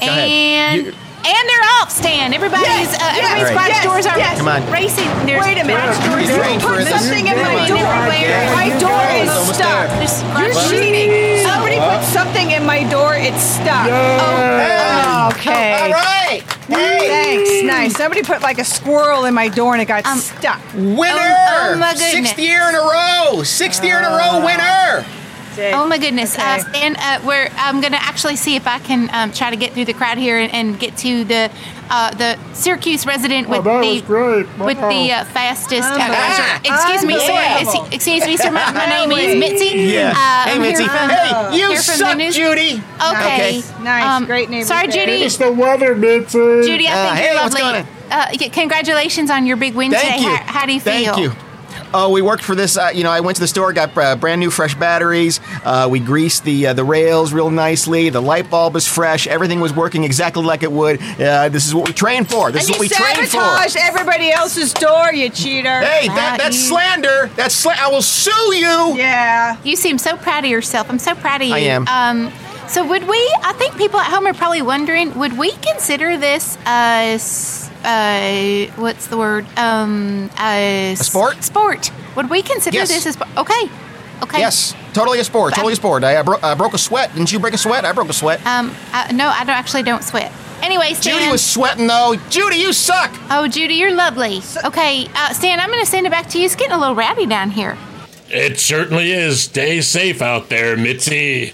ahead. 0.00 0.28
And 0.30 0.86
You- 0.86 0.94
and 1.18 1.44
they're 1.50 1.66
off, 1.82 1.90
Stan. 1.90 2.32
Everybody's 2.32 2.64
Yes, 2.68 2.94
uh, 2.94 3.04
yes, 3.04 3.18
everybody's 3.20 3.50
garage 3.52 3.68
yes, 3.68 3.84
doors 3.84 4.06
are 4.06 4.16
yes. 4.18 4.38
Come 4.38 4.48
on. 4.48 4.62
racing. 4.70 5.04
There's 5.26 5.42
Wait 5.44 5.58
a 5.58 5.64
minute. 5.66 5.82
garage 5.82 5.98
doors 6.06 6.24
You 6.30 6.36
trained 6.38 6.62
for 6.62 6.68
put 6.78 6.78
this. 6.86 6.88
something 6.94 7.26
in 7.26 7.36
my 7.36 7.68
door. 7.68 7.76
everywhere. 7.84 8.54
My 8.54 8.68
door 8.78 9.02
is 9.18 9.28
Almost 9.28 9.54
stuck. 9.58 9.68
there. 9.68 9.98
There's 9.98 10.22
You're 10.22 10.54
garage- 10.54 10.70
cheating. 10.70 11.44
Somebody 11.44 11.76
put 11.82 12.02
something 12.06 12.50
in 12.52 12.64
my 12.64 12.84
door. 12.88 13.12
It's 13.18 13.42
stuck. 13.42 13.90
Oh, 13.90 15.28
okay. 15.36 15.74
All 15.82 15.90
right. 15.92 16.17
Hey, 16.78 17.08
Thanks. 17.08 17.62
Nice. 17.64 17.96
Somebody 17.96 18.22
put 18.22 18.40
like 18.42 18.58
a 18.58 18.64
squirrel 18.64 19.24
in 19.24 19.34
my 19.34 19.48
door 19.48 19.72
and 19.74 19.82
it 19.82 19.86
got 19.86 20.06
Um, 20.06 20.18
stuck. 20.18 20.60
winner! 20.74 21.12
Oh, 21.12 21.70
oh 21.74 21.76
my 21.78 21.92
goodness. 21.92 22.10
Sixth 22.12 22.38
year 22.38 22.68
in 22.68 22.74
a 22.74 22.78
row. 22.80 23.42
Sixth 23.42 23.82
year 23.84 23.98
in 23.98 24.04
a 24.04 24.10
row, 24.10 24.44
winner. 24.44 25.04
Oh 25.74 25.86
my 25.86 25.98
goodness! 25.98 26.36
Uh, 26.38 26.58
Okay. 26.60 26.70
Stan, 26.78 26.96
uh, 26.96 27.20
where 27.20 27.50
I'm 27.56 27.80
gonna 27.80 27.98
actually 28.00 28.36
see 28.36 28.56
if 28.56 28.66
I 28.66 28.78
can 28.78 29.10
um, 29.12 29.32
try 29.32 29.50
to 29.50 29.56
get 29.56 29.72
through 29.74 29.84
the 29.86 29.92
crowd 29.94 30.18
here 30.18 30.38
and, 30.38 30.52
and 30.52 30.78
get 30.78 30.96
to 30.98 31.24
the 31.24 31.50
uh, 31.90 32.10
the 32.14 32.38
Syracuse 32.54 33.06
resident 33.06 33.48
with 33.48 33.64
that 33.64 33.80
the 33.82 33.92
was 33.94 34.02
great. 34.02 34.46
with 34.58 34.76
the 34.78 35.12
uh, 35.12 35.24
fastest. 35.26 35.82
Uh, 35.88 35.94
Unbelievable. 35.94 36.14
garage 36.14 36.62
door. 36.62 36.74
excuse 36.76 37.04
me, 37.04 37.18
sorry. 37.18 37.94
Excuse 37.94 38.26
me, 38.26 38.36
sir. 38.36 38.50
My, 38.50 38.72
my 38.72 38.86
name 38.86 39.10
is 39.12 39.36
Mitzi. 39.40 39.78
Yeah. 39.94 40.10
Uh, 40.10 40.44
Hey, 40.48 40.54
I'm 40.56 40.62
Mitzi. 40.62 40.84
from- 40.84 41.08
Hey, 41.10 41.56
you 41.58 41.68
here 41.68 41.82
from 41.82 42.18
the 42.18 42.30
suck, 42.30 42.34
Judy. 42.34 42.74
Okay. 43.00 43.56
Nice. 43.56 43.78
Nice. 43.80 44.26
Great 44.26 44.50
neighbors 44.50 44.68
Sorry. 44.68 44.88
Judy. 44.88 45.22
It's 45.24 45.36
the 45.38 45.50
weather, 45.52 45.94
Mitzi. 45.94 46.38
Judy, 46.62 46.86
I 46.88 46.92
Uh, 46.92 47.06
think 47.06 47.16
hey, 47.18 47.24
you're 47.32 47.42
what's 47.42 47.54
lovely. 47.54 47.82
going 47.82 48.50
Uh, 48.50 48.50
congratulations 48.52 49.30
on 49.30 49.46
your 49.46 49.56
big 49.56 49.74
win 49.74 49.90
Thank 49.90 50.16
today. 50.16 50.22
you. 50.30 50.36
How, 50.36 50.60
how 50.60 50.66
do 50.66 50.72
you 50.72 50.80
feel? 50.80 51.14
Thank 51.14 51.18
you. 51.18 51.47
Oh, 51.94 52.10
we 52.10 52.20
worked 52.22 52.42
for 52.42 52.54
this. 52.54 52.76
Uh, 52.76 52.90
you 52.94 53.02
know, 53.02 53.10
I 53.10 53.20
went 53.20 53.36
to 53.36 53.40
the 53.40 53.46
store, 53.48 53.72
got 53.72 53.96
uh, 53.96 54.14
brand 54.16 54.40
new 54.40 54.50
fresh 54.50 54.74
batteries. 54.74 55.40
Uh, 55.64 55.88
we 55.90 56.00
greased 56.00 56.44
the 56.44 56.68
uh, 56.68 56.72
the 56.74 56.84
rails 56.84 57.32
real 57.32 57.50
nicely. 57.50 58.10
The 58.10 58.20
light 58.20 58.50
bulb 58.50 58.76
is 58.76 58.86
fresh. 58.86 59.26
Everything 59.26 59.60
was 59.60 59.72
working 59.72 60.04
exactly 60.04 60.44
like 60.44 60.62
it 60.62 60.70
would. 60.70 61.00
Uh, 61.02 61.48
this 61.48 61.66
is 61.66 61.74
what 61.74 61.86
we 61.88 61.94
trained 61.94 62.28
for. 62.30 62.52
This 62.52 62.64
And 62.64 62.70
is 62.70 62.78
what 62.78 62.80
we 62.80 62.88
trained 62.88 63.18
for. 63.28 63.40
sabotaged 63.40 63.76
everybody 63.78 64.30
else's 64.30 64.72
door, 64.74 65.12
you 65.12 65.30
cheater. 65.30 65.80
Hey, 65.80 66.08
that, 66.08 66.36
that's 66.38 66.56
you- 66.56 66.68
slander. 66.68 67.30
That's 67.36 67.64
sla- 67.64 67.78
I 67.78 67.88
will 67.88 68.02
sue 68.02 68.54
you. 68.54 68.94
Yeah. 68.98 69.56
You 69.64 69.74
seem 69.76 69.96
so 69.98 70.16
proud 70.16 70.44
of 70.44 70.50
yourself. 70.50 70.90
I'm 70.90 70.98
so 70.98 71.14
proud 71.14 71.40
of 71.40 71.48
you. 71.48 71.54
I 71.54 71.58
am. 71.60 71.86
Um, 71.88 72.32
so 72.68 72.86
would 72.86 73.08
we? 73.08 73.16
I 73.42 73.54
think 73.56 73.76
people 73.78 73.98
at 73.98 74.10
home 74.12 74.26
are 74.26 74.34
probably 74.34 74.60
wondering: 74.60 75.18
Would 75.18 75.38
we 75.38 75.52
consider 75.52 76.18
this 76.18 76.58
as 76.66 77.70
uh, 77.84 78.66
what's 78.80 79.06
the 79.08 79.16
word? 79.16 79.46
Um, 79.56 80.30
a 80.40 80.94
sport? 80.98 81.42
Sport. 81.42 81.90
Would 82.16 82.30
we 82.30 82.42
consider 82.42 82.76
Yes. 82.78 82.88
this 82.88 83.06
as 83.06 83.16
okay? 83.36 83.70
Okay. 84.22 84.38
Yes, 84.40 84.74
totally 84.94 85.20
a 85.20 85.24
sport. 85.24 85.54
Totally 85.54 85.74
a 85.74 85.76
sport. 85.76 86.02
I, 86.02 86.16
uh, 86.16 86.24
bro- 86.24 86.40
I 86.42 86.54
broke 86.54 86.74
a 86.74 86.78
sweat. 86.78 87.14
Didn't 87.14 87.30
you 87.30 87.38
break 87.38 87.54
a 87.54 87.58
sweat? 87.58 87.84
I 87.84 87.92
broke 87.92 88.08
a 88.08 88.12
sweat. 88.12 88.44
Um. 88.46 88.74
Uh, 88.92 89.08
no, 89.14 89.28
I 89.28 89.44
don't 89.44 89.56
actually 89.56 89.84
don't 89.84 90.02
sweat. 90.02 90.32
Anyway, 90.60 90.92
Stan. 90.94 91.18
Judy 91.20 91.30
was 91.30 91.44
sweating 91.44 91.86
though. 91.86 92.16
Judy, 92.30 92.56
you 92.56 92.72
suck. 92.72 93.14
Oh, 93.30 93.46
Judy, 93.46 93.74
you're 93.74 93.94
lovely. 93.94 94.42
Okay, 94.64 95.06
uh, 95.14 95.32
Stan, 95.32 95.60
I'm 95.60 95.68
going 95.70 95.78
to 95.84 95.86
send 95.86 96.04
it 96.06 96.10
back 96.10 96.28
to 96.30 96.38
you. 96.38 96.46
It's 96.46 96.56
getting 96.56 96.72
a 96.72 96.78
little 96.78 96.96
rowdy 96.96 97.26
down 97.26 97.50
here. 97.52 97.78
It 98.28 98.58
certainly 98.58 99.12
is. 99.12 99.42
Stay 99.42 99.80
safe 99.80 100.20
out 100.20 100.48
there, 100.48 100.76
Mitzi. 100.76 101.52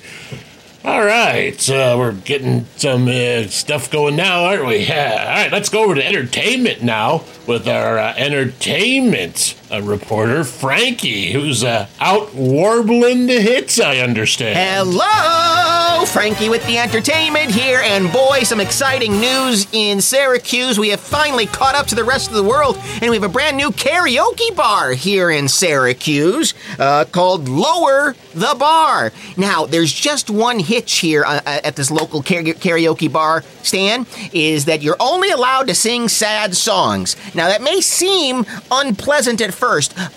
All 0.84 1.02
right, 1.02 1.70
uh, 1.70 1.96
we're 1.98 2.12
getting 2.12 2.66
some 2.76 3.08
uh, 3.08 3.44
stuff 3.44 3.90
going 3.90 4.16
now, 4.16 4.44
aren't 4.44 4.66
we? 4.66 4.84
Yeah. 4.86 5.16
All 5.28 5.42
right, 5.42 5.50
let's 5.50 5.70
go 5.70 5.82
over 5.82 5.94
to 5.94 6.06
entertainment 6.06 6.82
now 6.82 7.24
with 7.46 7.66
our 7.66 7.98
uh, 7.98 8.12
entertainment 8.18 9.58
a 9.74 9.82
reporter, 9.82 10.44
Frankie, 10.44 11.32
who's 11.32 11.64
uh, 11.64 11.88
out 11.98 12.32
warbling 12.32 13.26
the 13.26 13.40
hits, 13.40 13.80
I 13.80 13.98
understand. 13.98 14.56
Hello, 14.56 16.04
Frankie 16.06 16.48
with 16.48 16.64
the 16.66 16.78
entertainment 16.78 17.50
here, 17.50 17.80
and 17.82 18.12
boy, 18.12 18.44
some 18.44 18.60
exciting 18.60 19.18
news 19.20 19.66
in 19.72 20.00
Syracuse. 20.00 20.78
We 20.78 20.90
have 20.90 21.00
finally 21.00 21.46
caught 21.46 21.74
up 21.74 21.86
to 21.88 21.96
the 21.96 22.04
rest 22.04 22.28
of 22.28 22.36
the 22.36 22.44
world, 22.44 22.78
and 23.02 23.10
we 23.10 23.16
have 23.16 23.24
a 23.24 23.28
brand 23.28 23.56
new 23.56 23.70
karaoke 23.70 24.54
bar 24.54 24.92
here 24.92 25.28
in 25.30 25.48
Syracuse 25.48 26.54
uh, 26.78 27.04
called 27.10 27.48
Lower 27.48 28.14
the 28.32 28.54
Bar. 28.56 29.12
Now, 29.36 29.66
there's 29.66 29.92
just 29.92 30.30
one 30.30 30.60
hitch 30.60 30.98
here 30.98 31.24
uh, 31.24 31.40
uh, 31.44 31.60
at 31.64 31.74
this 31.74 31.90
local 31.90 32.22
kara- 32.22 32.44
karaoke 32.44 33.10
bar, 33.10 33.42
Stan, 33.62 34.06
is 34.32 34.66
that 34.66 34.82
you're 34.82 34.96
only 35.00 35.30
allowed 35.30 35.66
to 35.66 35.74
sing 35.74 36.08
sad 36.08 36.54
songs. 36.54 37.16
Now, 37.34 37.48
that 37.48 37.62
may 37.62 37.80
seem 37.80 38.46
unpleasant 38.70 39.40
at 39.40 39.52
first, 39.52 39.63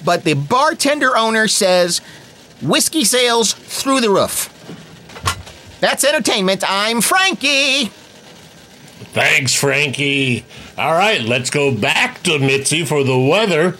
but 0.03 0.23
the 0.23 0.33
bartender 0.33 1.15
owner 1.15 1.47
says 1.47 1.99
whiskey 2.61 3.03
sales 3.03 3.53
through 3.53 4.01
the 4.01 4.09
roof. 4.09 4.53
That's 5.79 6.03
entertainment. 6.03 6.63
I'm 6.67 7.01
Frankie. 7.01 7.85
Thanks, 9.13 9.53
Frankie. 9.53 10.45
All 10.77 10.93
right, 10.93 11.21
let's 11.21 11.49
go 11.49 11.73
back 11.73 12.21
to 12.23 12.39
Mitzi 12.39 12.83
for 12.85 13.03
the 13.03 13.17
weather. 13.17 13.77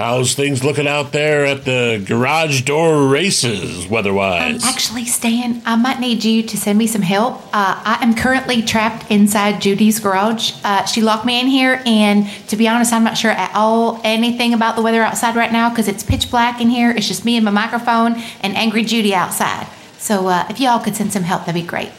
How's 0.00 0.32
things 0.32 0.64
looking 0.64 0.88
out 0.88 1.12
there 1.12 1.44
at 1.44 1.66
the 1.66 2.02
garage 2.08 2.62
door 2.62 3.06
races, 3.06 3.86
weather-wise? 3.86 4.64
Um, 4.64 4.68
actually, 4.70 5.04
Stan, 5.04 5.60
I 5.66 5.76
might 5.76 6.00
need 6.00 6.24
you 6.24 6.42
to 6.42 6.56
send 6.56 6.78
me 6.78 6.86
some 6.86 7.02
help. 7.02 7.42
Uh, 7.52 7.82
I 7.84 7.98
am 8.00 8.14
currently 8.14 8.62
trapped 8.62 9.10
inside 9.10 9.60
Judy's 9.60 10.00
garage. 10.00 10.54
Uh, 10.64 10.86
she 10.86 11.02
locked 11.02 11.26
me 11.26 11.38
in 11.38 11.48
here, 11.48 11.82
and 11.84 12.26
to 12.48 12.56
be 12.56 12.66
honest, 12.66 12.94
I'm 12.94 13.04
not 13.04 13.18
sure 13.18 13.30
at 13.30 13.54
all 13.54 14.00
anything 14.02 14.54
about 14.54 14.74
the 14.74 14.80
weather 14.80 15.02
outside 15.02 15.36
right 15.36 15.52
now 15.52 15.68
because 15.68 15.86
it's 15.86 16.02
pitch 16.02 16.30
black 16.30 16.62
in 16.62 16.70
here. 16.70 16.90
It's 16.90 17.06
just 17.06 17.26
me 17.26 17.36
and 17.36 17.44
my 17.44 17.50
microphone 17.50 18.14
and 18.40 18.56
Angry 18.56 18.84
Judy 18.84 19.14
outside. 19.14 19.66
So 19.98 20.28
uh, 20.28 20.46
if 20.48 20.58
y'all 20.60 20.80
could 20.82 20.96
send 20.96 21.12
some 21.12 21.24
help, 21.24 21.44
that'd 21.44 21.60
be 21.60 21.68
great. 21.68 21.92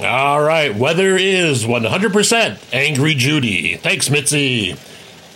All 0.00 0.42
right, 0.42 0.74
weather 0.74 1.18
is 1.18 1.64
100% 1.64 2.72
Angry 2.72 3.14
Judy. 3.14 3.76
Thanks, 3.76 4.08
Mitzi. 4.08 4.78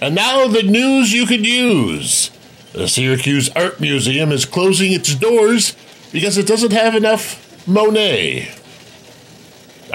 And 0.03 0.17
now 0.17 0.49
the 0.49 0.65
news 0.65 1.13
you 1.13 1.27
could 1.27 1.47
use. 1.47 2.33
The 2.73 2.89
Syracuse 2.89 3.49
Art 3.51 3.81
Museum 3.81 4.33
is 4.33 4.45
closing 4.45 4.93
its 4.93 5.15
doors 5.15 5.77
because 6.11 6.37
it 6.37 6.49
doesn't 6.49 6.73
have 6.73 6.97
enough 6.97 7.69
Monet. 7.69 8.53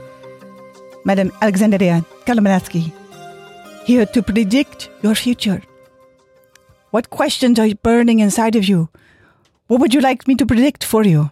Madam 1.04 1.34
Alexandria 1.42 2.06
Kalamanatsky, 2.26 2.94
here 3.84 4.06
to 4.06 4.24
predict 4.24 4.90
your 5.02 5.16
future. 5.16 5.62
What 6.92 7.10
questions 7.10 7.60
are 7.60 7.70
burning 7.76 8.20
inside 8.20 8.56
of 8.56 8.66
you? 8.66 8.90
What 9.68 9.80
would 9.80 9.94
you 9.94 10.02
like 10.02 10.28
me 10.28 10.36
to 10.36 10.46
predict 10.46 10.84
for 10.84 11.04
you? 11.04 11.32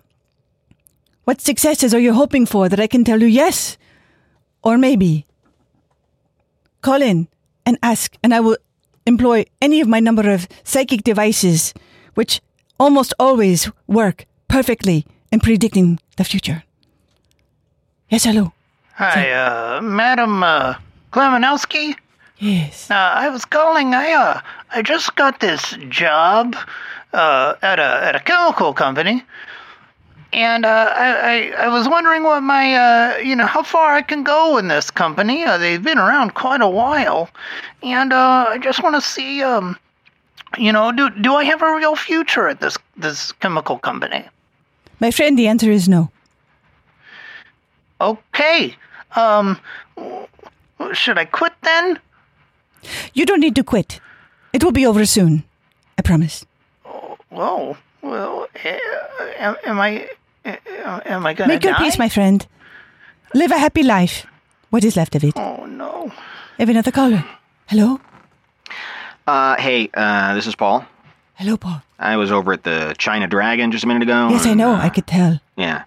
What 1.24 1.42
successes 1.42 1.94
are 1.94 2.00
you 2.00 2.14
hoping 2.14 2.46
for 2.46 2.70
that 2.70 2.80
I 2.80 2.88
can 2.88 3.04
tell 3.04 3.22
you 3.22 3.28
yes 3.28 3.78
or 4.62 4.78
maybe? 4.78 5.26
Call 6.82 7.02
in 7.02 7.28
and 7.66 7.78
ask, 7.82 8.16
and 8.24 8.34
I 8.34 8.40
will 8.40 8.58
employ 9.06 9.46
any 9.62 9.82
of 9.82 9.88
my 9.88 10.00
number 10.00 10.30
of 10.30 10.48
psychic 10.64 11.04
devices, 11.04 11.74
which 12.14 12.40
almost 12.80 13.14
always 13.20 13.72
work 13.88 14.26
perfectly 14.48 15.06
in 15.32 15.40
predicting 15.40 16.00
the 16.18 16.24
future. 16.24 16.64
Yes, 18.10 18.24
hello. 18.24 18.54
Hi, 18.94 19.32
uh, 19.32 19.82
Madam, 19.82 20.44
uh, 20.44 20.76
Klemenowski? 21.12 21.96
Yes. 22.40 22.92
Uh, 22.92 22.96
I 22.96 23.30
was 23.30 23.46
calling, 23.46 23.94
I, 23.94 24.14
uh, 24.14 24.42
I 24.72 24.82
just 24.82 25.16
got 25.16 25.40
this 25.40 25.76
job, 25.90 26.56
uh, 27.14 27.56
at 27.62 27.80
a, 27.80 28.02
at 28.04 28.16
a 28.16 28.20
chemical 28.20 28.74
company. 28.74 29.24
And, 30.34 30.66
uh, 30.66 30.94
I, 30.96 31.52
I, 31.58 31.66
I 31.66 31.68
was 31.70 31.88
wondering 31.88 32.24
what 32.24 32.42
my, 32.42 32.76
uh, 32.76 33.18
you 33.18 33.36
know, 33.36 33.48
how 33.48 33.64
far 33.64 33.96
I 33.96 34.02
can 34.02 34.24
go 34.24 34.58
in 34.58 34.68
this 34.68 34.92
company. 34.92 35.46
Uh, 35.46 35.58
they've 35.58 35.82
been 35.82 35.98
around 35.98 36.36
quite 36.36 36.62
a 36.62 36.68
while. 36.68 37.30
And, 37.82 38.14
uh, 38.14 38.46
I 38.50 38.58
just 38.60 38.84
want 38.84 38.96
to 38.96 39.02
see, 39.02 39.42
um, 39.42 39.78
you 40.58 40.72
know, 40.72 40.92
do, 40.92 41.10
do 41.10 41.34
I 41.36 41.44
have 41.46 41.62
a 41.62 41.74
real 41.76 41.96
future 41.96 42.48
at 42.48 42.60
this, 42.60 42.78
this 42.98 43.32
chemical 43.34 43.80
company? 43.80 44.26
My 45.00 45.12
friend, 45.12 45.40
the 45.40 45.48
answer 45.48 45.72
is 45.72 45.90
no. 45.90 46.12
Okay. 48.00 48.76
Um, 49.16 49.60
should 50.94 51.18
I 51.18 51.26
quit 51.26 51.54
then? 51.64 52.00
You 53.14 53.26
don't 53.26 53.40
need 53.40 53.56
to 53.56 53.64
quit. 53.64 54.00
It 54.54 54.64
will 54.64 54.72
be 54.72 54.86
over 54.88 55.06
soon. 55.06 55.44
I 55.98 56.02
promise. 56.02 56.46
Whoa. 57.30 57.78
Well, 58.02 58.48
eh, 58.64 58.80
am, 59.40 59.56
am 59.66 59.80
I 59.80 60.08
eh, 60.46 60.56
am 61.06 61.26
I 61.26 61.34
gonna 61.34 61.54
Make 61.54 61.64
your 61.64 61.74
die? 61.74 61.80
peace, 61.84 61.98
my 62.00 62.10
friend. 62.10 62.46
Live 63.34 63.52
a 63.52 63.58
happy 63.58 63.84
life. 63.84 64.26
What 64.70 64.84
is 64.84 64.96
left 64.96 65.16
of 65.16 65.24
it? 65.24 65.34
Oh 65.38 65.66
no. 65.66 66.12
Have 66.60 66.70
another 66.70 66.92
caller. 66.92 67.24
Hello? 67.68 68.00
Uh, 69.26 69.56
hey, 69.60 69.90
uh, 69.94 70.34
this 70.36 70.48
is 70.48 70.56
Paul. 70.56 70.86
Hello, 71.36 71.58
Paul. 71.58 71.82
I 72.00 72.16
was 72.16 72.32
over 72.32 72.54
at 72.54 72.64
the 72.64 72.96
China 72.98 73.28
Dragon 73.28 73.72
just 73.72 73.84
a 73.84 73.88
minute 73.88 74.04
ago. 74.04 74.30
Yes, 74.30 74.46
I 74.46 74.54
know. 74.54 74.72
uh, 74.72 74.78
I 74.80 74.90
could 74.90 75.06
tell. 75.06 75.40
Yeah. 75.58 75.84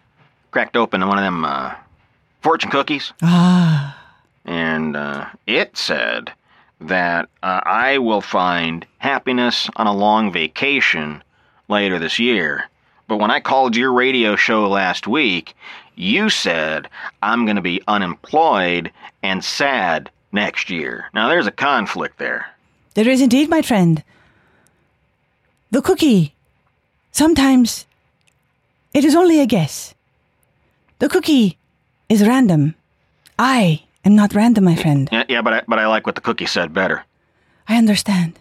Cracked 0.51 0.77
open 0.77 1.07
one 1.07 1.17
of 1.19 1.25
them, 1.25 1.45
uh, 1.45 1.75
fortune 2.43 2.71
cookies. 2.71 3.13
Ah. 3.23 3.97
And, 4.45 4.97
uh, 4.97 5.27
it 5.47 5.77
said 5.77 6.33
that, 6.81 7.29
uh, 7.43 7.61
I 7.65 7.99
will 7.99 8.21
find 8.21 8.87
happiness 8.99 9.69
on 9.77 9.87
a 9.87 9.95
long 9.95 10.33
vacation 10.33 11.23
later 11.69 11.99
this 11.99 12.19
year. 12.19 12.65
But 13.09 13.19
when 13.19 13.31
I 13.31 13.41
called 13.41 13.77
your 13.77 13.93
radio 13.93 14.37
show 14.37 14.69
last 14.69 15.07
week, 15.07 15.55
you 15.97 16.31
said 16.31 16.89
I'm 17.23 17.45
going 17.45 17.57
to 17.57 17.63
be 17.63 17.83
unemployed 17.89 18.93
and 19.23 19.45
sad 19.45 20.11
next 20.33 20.71
year. 20.71 21.11
Now, 21.13 21.29
there's 21.29 21.47
a 21.47 21.53
conflict 21.53 22.19
there. 22.19 22.47
There 22.95 23.09
is 23.09 23.21
indeed, 23.21 23.49
my 23.49 23.63
friend. 23.63 24.03
The 25.71 25.83
cookie. 25.83 26.35
Sometimes 27.13 27.87
it 28.95 29.05
is 29.05 29.15
only 29.15 29.41
a 29.41 29.47
guess. 29.47 29.95
The 30.99 31.09
cookie 31.09 31.59
is 32.09 32.27
random. 32.27 32.75
I 33.39 33.85
am 34.05 34.15
not 34.15 34.35
random, 34.35 34.65
my 34.65 34.77
friend. 34.77 35.09
Yeah, 35.13 35.25
yeah, 35.29 35.43
but 35.43 35.53
I, 35.53 35.63
but 35.69 35.79
I 35.79 35.87
like 35.87 36.07
what 36.07 36.15
the 36.15 36.21
cookie 36.21 36.47
said 36.47 36.73
better. 36.73 37.05
I 37.69 37.77
understand. 37.77 38.39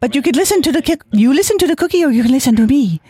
But 0.00 0.14
you 0.14 0.22
could 0.22 0.36
listen 0.36 0.62
to 0.62 0.72
the 0.72 0.82
ki- 0.82 1.00
you 1.12 1.32
listen 1.32 1.58
to 1.58 1.66
the 1.66 1.76
cookie 1.76 2.04
or 2.04 2.10
you 2.10 2.22
can 2.22 2.32
listen 2.32 2.56
to 2.56 2.66
me. 2.66 3.00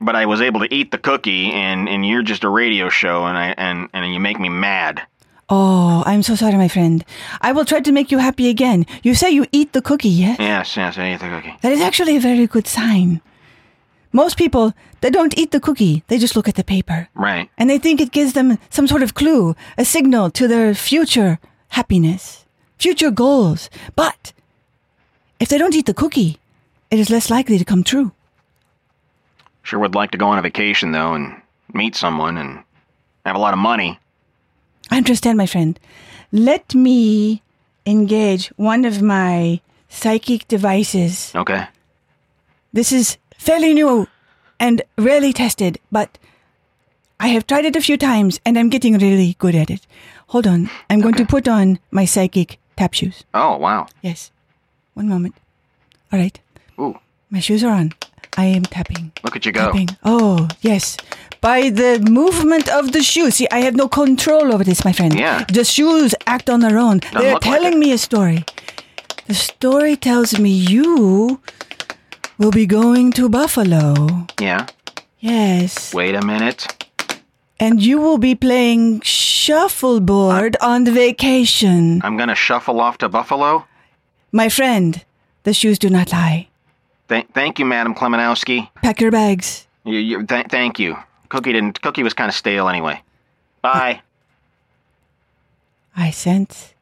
But 0.00 0.16
I 0.16 0.26
was 0.26 0.40
able 0.40 0.60
to 0.60 0.74
eat 0.74 0.90
the 0.90 0.98
cookie, 0.98 1.50
and, 1.52 1.88
and 1.88 2.06
you're 2.06 2.22
just 2.22 2.44
a 2.44 2.48
radio 2.48 2.88
show, 2.90 3.24
and 3.24 3.38
I 3.38 3.54
and, 3.56 3.88
and 3.94 4.12
you 4.12 4.20
make 4.20 4.38
me 4.38 4.48
mad. 4.48 5.00
Oh, 5.48 6.02
I'm 6.06 6.22
so 6.22 6.34
sorry, 6.34 6.56
my 6.56 6.68
friend. 6.68 7.04
I 7.40 7.52
will 7.52 7.64
try 7.64 7.80
to 7.80 7.92
make 7.92 8.10
you 8.10 8.18
happy 8.18 8.48
again. 8.48 8.86
You 9.02 9.14
say 9.14 9.30
you 9.30 9.46
eat 9.52 9.72
the 9.72 9.82
cookie, 9.82 10.08
yes? 10.08 10.38
Yes, 10.38 10.76
yes, 10.76 10.98
I 10.98 11.12
ate 11.12 11.20
the 11.20 11.28
cookie. 11.28 11.54
That 11.62 11.72
is 11.72 11.80
actually 11.80 12.16
a 12.16 12.20
very 12.20 12.46
good 12.46 12.66
sign. 12.66 13.20
Most 14.14 14.38
people, 14.38 14.72
they 15.00 15.10
don't 15.10 15.36
eat 15.36 15.50
the 15.50 15.58
cookie. 15.58 16.04
They 16.06 16.18
just 16.18 16.36
look 16.36 16.48
at 16.48 16.54
the 16.54 16.62
paper. 16.62 17.08
Right. 17.16 17.50
And 17.58 17.68
they 17.68 17.78
think 17.78 18.00
it 18.00 18.12
gives 18.12 18.32
them 18.32 18.58
some 18.70 18.86
sort 18.86 19.02
of 19.02 19.14
clue, 19.14 19.56
a 19.76 19.84
signal 19.84 20.30
to 20.30 20.46
their 20.46 20.72
future 20.72 21.40
happiness, 21.70 22.46
future 22.78 23.10
goals. 23.10 23.68
But 23.96 24.32
if 25.40 25.48
they 25.48 25.58
don't 25.58 25.74
eat 25.74 25.86
the 25.86 25.94
cookie, 25.94 26.38
it 26.92 27.00
is 27.00 27.10
less 27.10 27.28
likely 27.28 27.58
to 27.58 27.64
come 27.64 27.82
true. 27.82 28.12
Sure 29.64 29.80
would 29.80 29.96
like 29.96 30.12
to 30.12 30.18
go 30.18 30.28
on 30.28 30.38
a 30.38 30.42
vacation 30.42 30.92
though, 30.92 31.14
and 31.14 31.42
meet 31.72 31.96
someone, 31.96 32.38
and 32.38 32.62
have 33.26 33.34
a 33.34 33.40
lot 33.40 33.52
of 33.52 33.58
money. 33.58 33.98
I 34.92 34.98
understand, 34.98 35.38
my 35.38 35.46
friend. 35.46 35.80
Let 36.30 36.72
me 36.72 37.42
engage 37.84 38.48
one 38.56 38.84
of 38.84 39.02
my 39.02 39.60
psychic 39.88 40.46
devices. 40.46 41.32
Okay. 41.34 41.66
This 42.72 42.92
is 42.92 43.18
fairly 43.44 43.74
new 43.74 44.08
and 44.58 44.82
rarely 44.96 45.32
tested, 45.32 45.78
but 45.92 46.18
I 47.20 47.28
have 47.28 47.46
tried 47.46 47.64
it 47.66 47.76
a 47.76 47.80
few 47.80 47.96
times 47.96 48.40
and 48.44 48.58
I'm 48.58 48.70
getting 48.70 48.98
really 48.98 49.36
good 49.38 49.54
at 49.54 49.70
it. 49.70 49.86
Hold 50.28 50.46
on. 50.46 50.70
I'm 50.88 51.00
going 51.00 51.14
to 51.14 51.26
put 51.26 51.46
on 51.46 51.78
my 51.90 52.06
psychic 52.06 52.58
tap 52.76 52.94
shoes. 52.94 53.24
Oh, 53.34 53.56
wow. 53.56 53.86
Yes. 54.02 54.30
One 54.94 55.08
moment. 55.08 55.34
All 56.12 56.18
right. 56.18 56.40
Ooh. 56.78 56.98
My 57.30 57.40
shoes 57.40 57.62
are 57.62 57.72
on. 57.72 57.92
I 58.36 58.46
am 58.46 58.62
tapping. 58.62 59.12
Look 59.22 59.36
at 59.36 59.46
you 59.46 59.52
go. 59.52 59.66
Tapping. 59.66 59.88
Oh, 60.04 60.48
yes. 60.62 60.96
By 61.40 61.70
the 61.70 62.00
movement 62.10 62.68
of 62.68 62.92
the 62.92 63.02
shoes. 63.02 63.36
See, 63.36 63.46
I 63.52 63.60
have 63.60 63.76
no 63.76 63.88
control 63.88 64.52
over 64.52 64.64
this, 64.64 64.84
my 64.84 64.92
friend. 64.92 65.16
Yeah. 65.16 65.44
The 65.44 65.64
shoes 65.64 66.14
act 66.26 66.48
on 66.48 66.60
their 66.60 66.78
own. 66.78 67.00
They're 67.12 67.34
look 67.34 67.44
like 67.44 67.60
telling 67.60 67.78
me 67.78 67.92
a 67.92 67.98
story. 67.98 68.44
The 69.26 69.34
story 69.34 69.96
tells 69.96 70.38
me 70.38 70.50
you 70.50 71.40
will 72.38 72.50
be 72.50 72.66
going 72.66 73.12
to 73.12 73.28
Buffalo. 73.28 74.26
Yeah. 74.40 74.66
Yes. 75.20 75.94
Wait 75.94 76.14
a 76.14 76.22
minute. 76.22 76.66
And 77.60 77.82
you 77.82 78.00
will 78.00 78.18
be 78.18 78.34
playing 78.34 79.00
shuffleboard 79.02 80.56
on 80.60 80.84
the 80.84 80.92
vacation. 80.92 82.00
I'm 82.02 82.16
going 82.16 82.28
to 82.28 82.34
shuffle 82.34 82.80
off 82.80 82.98
to 82.98 83.08
Buffalo. 83.08 83.64
My 84.32 84.48
friend, 84.48 85.04
the 85.44 85.54
shoes 85.54 85.78
do 85.78 85.88
not 85.88 86.12
lie. 86.12 86.48
Th- 87.08 87.26
thank 87.32 87.58
you, 87.58 87.64
Madam 87.64 87.94
Klemenowski. 87.94 88.68
Pack 88.82 89.00
your 89.00 89.12
bags. 89.12 89.66
You, 89.84 89.98
you, 89.98 90.26
th- 90.26 90.46
thank 90.48 90.78
you. 90.78 90.96
Cookie 91.28 91.52
didn't. 91.52 91.80
Cookie 91.82 92.02
was 92.02 92.14
kind 92.14 92.28
of 92.28 92.34
stale 92.34 92.68
anyway. 92.68 93.00
Bye. 93.62 94.00
I 95.96 96.10
sense 96.10 96.74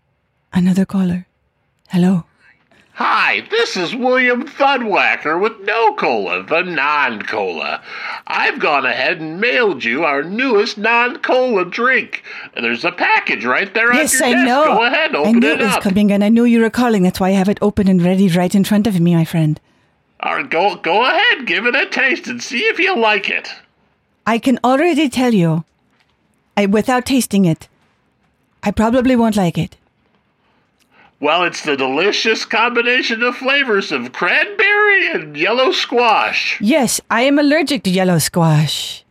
another 0.53 0.87
caller. 0.87 1.27
Hello. 1.89 2.25
Hi, 3.05 3.41
this 3.51 3.77
is 3.77 3.97
William 3.97 4.45
Thudwacker 4.47 5.41
with 5.43 5.59
No 5.63 5.93
Cola, 5.97 6.45
the 6.45 6.63
non 6.63 7.23
cola. 7.23 7.83
I've 8.29 8.61
gone 8.61 8.87
ahead 8.87 9.21
and 9.21 9.41
mailed 9.41 9.83
you 9.83 10.05
our 10.05 10.23
newest 10.23 10.79
non 10.79 11.17
cola 11.19 11.65
drink. 11.65 12.23
There's 12.55 12.85
a 12.85 12.93
package 12.93 13.45
right 13.45 13.75
there 13.75 13.93
yes, 13.93 14.21
on 14.23 14.27
I 14.29 14.31
your 14.31 14.37
desk. 14.37 14.47
know. 14.47 14.65
Go 14.77 14.85
ahead, 14.85 15.15
open 15.17 15.29
I 15.35 15.39
knew 15.41 15.51
it 15.51 15.61
it 15.61 15.65
was 15.65 15.75
up. 15.75 15.83
coming, 15.83 16.13
and 16.13 16.23
I 16.23 16.29
knew 16.29 16.45
you 16.45 16.61
were 16.61 16.71
calling. 16.71 17.03
That's 17.03 17.19
why 17.19 17.31
I 17.31 17.33
have 17.33 17.49
it 17.49 17.59
open 17.61 17.89
and 17.89 18.01
ready 18.01 18.29
right 18.29 18.55
in 18.55 18.63
front 18.63 18.87
of 18.87 19.01
me, 19.01 19.17
my 19.17 19.25
friend. 19.25 19.59
All 20.21 20.37
right, 20.37 20.49
go, 20.49 20.77
go 20.77 21.05
ahead, 21.05 21.45
give 21.45 21.67
it 21.67 21.75
a 21.75 21.87
taste 21.87 22.29
and 22.29 22.41
see 22.41 22.61
if 22.67 22.79
you 22.79 22.97
like 22.97 23.29
it. 23.29 23.49
I 24.29 24.39
can 24.39 24.61
already 24.63 25.09
tell 25.09 25.35
you, 25.35 25.65
I, 26.57 26.67
without 26.67 27.07
tasting 27.07 27.47
it, 27.47 27.67
I 28.63 28.71
probably 28.71 29.17
won't 29.17 29.35
like 29.35 29.59
it. 29.59 29.77
Well, 31.23 31.45
it's 31.45 31.63
the 31.63 31.77
delicious 31.77 32.45
combination 32.45 33.23
of 33.23 33.37
flavors 33.37 33.93
of 33.93 34.13
cranberry 34.13 35.07
and 35.13 35.37
yellow 35.37 35.71
squash. 35.71 36.59
Yes, 36.61 37.01
I 37.13 37.23
am 37.23 37.39
allergic 37.39 37.85
to 37.85 37.91
yellow 37.91 38.19
squash. 38.19 39.05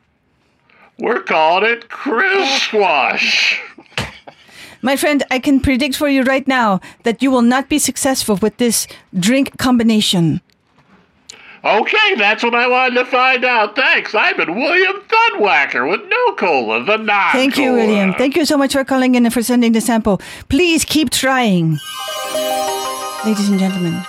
We're 0.99 1.23
calling 1.23 1.71
it 1.71 1.87
Chris 1.87 2.63
Squash. 2.63 3.61
My 4.81 4.97
friend, 4.97 5.23
I 5.31 5.39
can 5.39 5.61
predict 5.61 5.95
for 5.95 6.09
you 6.09 6.23
right 6.23 6.45
now 6.45 6.81
that 7.03 7.23
you 7.23 7.31
will 7.31 7.41
not 7.41 7.69
be 7.69 7.79
successful 7.79 8.35
with 8.35 8.57
this 8.57 8.87
drink 9.17 9.57
combination. 9.57 10.41
Okay, 11.63 12.15
that's 12.15 12.43
what 12.43 12.55
I 12.55 12.67
wanted 12.67 12.95
to 12.95 13.05
find 13.05 13.45
out. 13.45 13.75
Thanks. 13.75 14.15
I've 14.15 14.35
been 14.35 14.55
William 14.55 14.99
Thudwacker 15.07 15.87
with 15.87 16.01
No 16.09 16.33
Cola, 16.33 16.83
the 16.83 16.97
non 16.97 17.31
Thank 17.33 17.55
you, 17.57 17.73
William. 17.73 18.15
Thank 18.15 18.35
you 18.35 18.45
so 18.45 18.57
much 18.57 18.73
for 18.73 18.83
calling 18.83 19.13
in 19.13 19.25
and 19.25 19.33
for 19.33 19.43
sending 19.43 19.71
the 19.71 19.81
sample. 19.81 20.19
Please 20.49 20.83
keep 20.83 21.11
trying. 21.11 21.77
Ladies 23.23 23.47
and 23.49 23.59
gentlemen, 23.59 24.01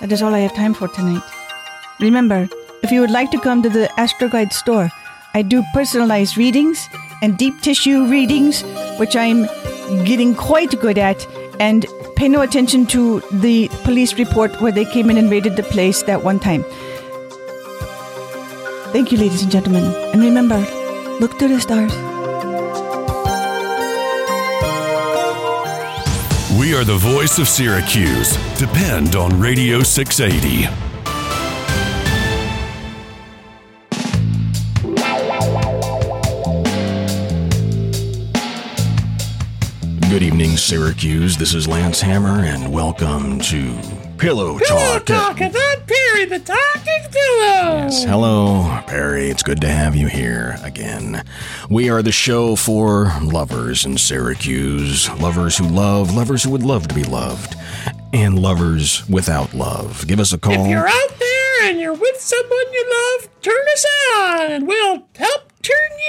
that 0.00 0.12
is 0.12 0.20
all 0.20 0.34
I 0.34 0.40
have 0.40 0.54
time 0.54 0.74
for 0.74 0.88
tonight. 0.88 1.22
Remember, 2.00 2.46
if 2.82 2.90
you 2.90 3.00
would 3.00 3.10
like 3.10 3.30
to 3.30 3.40
come 3.40 3.62
to 3.62 3.70
the 3.70 3.88
Astroguide 3.96 4.52
store, 4.52 4.90
I 5.32 5.40
do 5.40 5.64
personalized 5.72 6.36
readings 6.36 6.86
and 7.22 7.38
deep 7.38 7.58
tissue 7.62 8.04
readings, 8.06 8.62
which 8.98 9.16
I'm 9.16 9.46
getting 10.04 10.34
quite 10.34 10.78
good 10.80 10.98
at. 10.98 11.26
And 11.58 11.86
pay 12.18 12.28
no 12.28 12.40
attention 12.40 12.84
to 12.84 13.20
the 13.30 13.68
police 13.84 14.14
report 14.14 14.60
where 14.60 14.72
they 14.72 14.84
came 14.84 15.08
and 15.08 15.16
invaded 15.16 15.54
the 15.54 15.62
place 15.62 16.02
that 16.02 16.24
one 16.24 16.40
time. 16.40 16.64
Thank 18.92 19.12
you, 19.12 19.18
ladies 19.18 19.42
and 19.42 19.52
gentlemen. 19.52 19.84
And 20.12 20.20
remember, 20.20 20.58
look 21.20 21.38
to 21.38 21.46
the 21.46 21.60
stars. 21.60 21.92
We 26.58 26.74
are 26.74 26.82
the 26.82 26.98
voice 26.98 27.38
of 27.38 27.46
Syracuse. 27.46 28.36
Depend 28.58 29.14
on 29.14 29.38
Radio 29.38 29.84
680. 29.84 30.87
Syracuse. 40.58 41.36
This 41.36 41.54
is 41.54 41.68
Lance 41.68 42.00
Hammer, 42.00 42.44
and 42.44 42.72
welcome 42.72 43.38
to 43.40 43.74
Pillow 44.18 44.58
Pillow 44.58 44.98
Talk. 44.98 45.06
Talk, 45.06 45.40
I'm 45.40 45.52
Perry, 45.52 46.24
the 46.24 46.40
talking 46.40 47.10
pillow. 47.10 47.84
Yes, 47.84 48.02
hello, 48.04 48.82
Perry. 48.86 49.30
It's 49.30 49.44
good 49.44 49.60
to 49.60 49.68
have 49.68 49.94
you 49.94 50.08
here 50.08 50.58
again. 50.64 51.22
We 51.70 51.88
are 51.90 52.02
the 52.02 52.12
show 52.12 52.56
for 52.56 53.12
lovers 53.22 53.86
in 53.86 53.96
Syracuse, 53.96 55.08
lovers 55.20 55.56
who 55.56 55.68
love, 55.68 56.12
lovers 56.14 56.42
who 56.42 56.50
would 56.50 56.64
love 56.64 56.88
to 56.88 56.94
be 56.94 57.04
loved, 57.04 57.54
and 58.12 58.38
lovers 58.38 59.08
without 59.08 59.54
love. 59.54 60.06
Give 60.08 60.18
us 60.18 60.32
a 60.32 60.38
call. 60.38 60.64
If 60.64 60.68
you're 60.68 60.88
out 60.88 61.18
there 61.18 61.68
and 61.70 61.78
you're 61.80 61.94
with 61.94 62.20
someone 62.20 62.72
you 62.72 63.18
love, 63.20 63.28
turn 63.42 63.64
us 63.72 63.86
on, 64.16 64.50
and 64.50 64.66
we'll 64.66 65.06
help 65.14 65.52
turn 65.62 65.98
you 65.98 66.07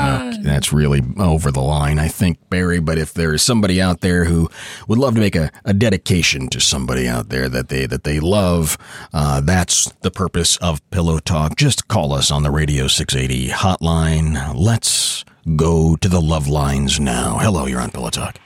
on. 0.00 0.42
That's 0.42 0.72
really 0.72 1.02
over 1.18 1.50
the 1.50 1.60
line, 1.60 1.98
I 1.98 2.08
think, 2.08 2.38
Barry. 2.50 2.80
But 2.80 2.98
if 2.98 3.12
there's 3.12 3.42
somebody 3.42 3.80
out 3.80 4.00
there 4.00 4.24
who 4.24 4.48
would 4.88 4.98
love 4.98 5.14
to 5.14 5.20
make 5.20 5.36
a, 5.36 5.50
a 5.64 5.74
dedication 5.74 6.48
to 6.48 6.60
somebody 6.60 7.06
out 7.08 7.28
there 7.28 7.48
that 7.48 7.68
they 7.68 7.86
that 7.86 8.04
they 8.04 8.20
love, 8.20 8.78
uh, 9.12 9.40
that's 9.40 9.92
the 10.02 10.10
purpose 10.10 10.56
of 10.58 10.88
Pillow 10.90 11.18
Talk. 11.18 11.56
Just 11.56 11.88
call 11.88 12.12
us 12.12 12.30
on 12.30 12.42
the 12.42 12.50
Radio 12.50 12.86
680 12.88 13.48
hotline. 13.50 14.54
Let's 14.56 15.24
go 15.56 15.96
to 15.96 16.08
the 16.08 16.20
love 16.20 16.48
lines 16.48 17.00
now. 17.00 17.38
Hello, 17.38 17.66
you're 17.66 17.80
on 17.80 17.90
Pillow 17.90 18.10
Talk. 18.10 18.38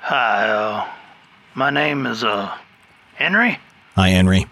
Hi, 0.00 0.48
uh, 0.48 0.88
my 1.54 1.70
name 1.70 2.06
is, 2.06 2.24
uh, 2.24 2.56
Henry. 3.14 3.58
Hi, 3.96 4.08
Henry. 4.08 4.46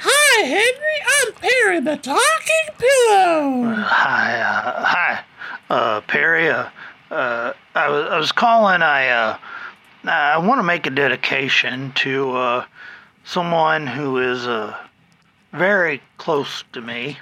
Hi, 0.00 0.44
Henry. 0.44 0.98
I'm 1.16 1.32
Perry, 1.34 1.80
the 1.80 1.96
talking 1.96 2.74
pillow. 2.78 3.74
Hi, 3.76 4.40
uh, 4.40 4.84
hi, 4.84 5.24
uh, 5.70 6.00
Perry. 6.02 6.48
Uh, 6.48 6.68
uh, 7.10 7.52
I 7.74 7.88
was, 7.88 8.06
I 8.10 8.18
was 8.18 8.32
calling. 8.32 8.82
I, 8.82 9.08
uh, 9.08 9.38
I 10.04 10.38
want 10.38 10.58
to 10.58 10.62
make 10.62 10.86
a 10.86 10.90
dedication 10.90 11.92
to 11.96 12.32
uh, 12.32 12.64
someone 13.24 13.86
who 13.86 14.18
is 14.18 14.46
uh, 14.46 14.76
very 15.52 16.02
close 16.18 16.64
to 16.72 16.80
me, 16.80 17.18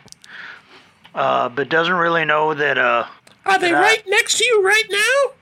uh, 1.15 1.49
but 1.49 1.69
doesn't 1.69 1.95
really 1.95 2.25
know 2.25 2.55
that. 2.55 2.79
Uh, 2.79 3.05
Are 3.47 3.59
they 3.59 3.73
I- 3.75 3.81
right 3.81 4.03
next 4.07 4.39
to 4.39 4.45
you 4.45 4.63
right 4.65 4.85
now? 4.91 5.33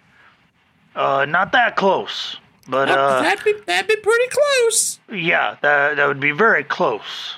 Uh, 1.21 1.25
not 1.25 1.53
that 1.53 1.77
close, 1.77 2.37
but 2.69 2.91
Oh, 2.91 2.95
uh, 2.95 3.23
that'd 3.23 3.45
be 3.45 3.55
that'd 3.65 3.87
be 3.87 3.95
pretty 3.97 4.27
close. 4.29 4.99
yeah, 5.13 5.57
that 5.63 5.97
that 5.97 6.07
would 6.09 6.19
be 6.21 6.33
very 6.33 6.65
close. 6.65 7.37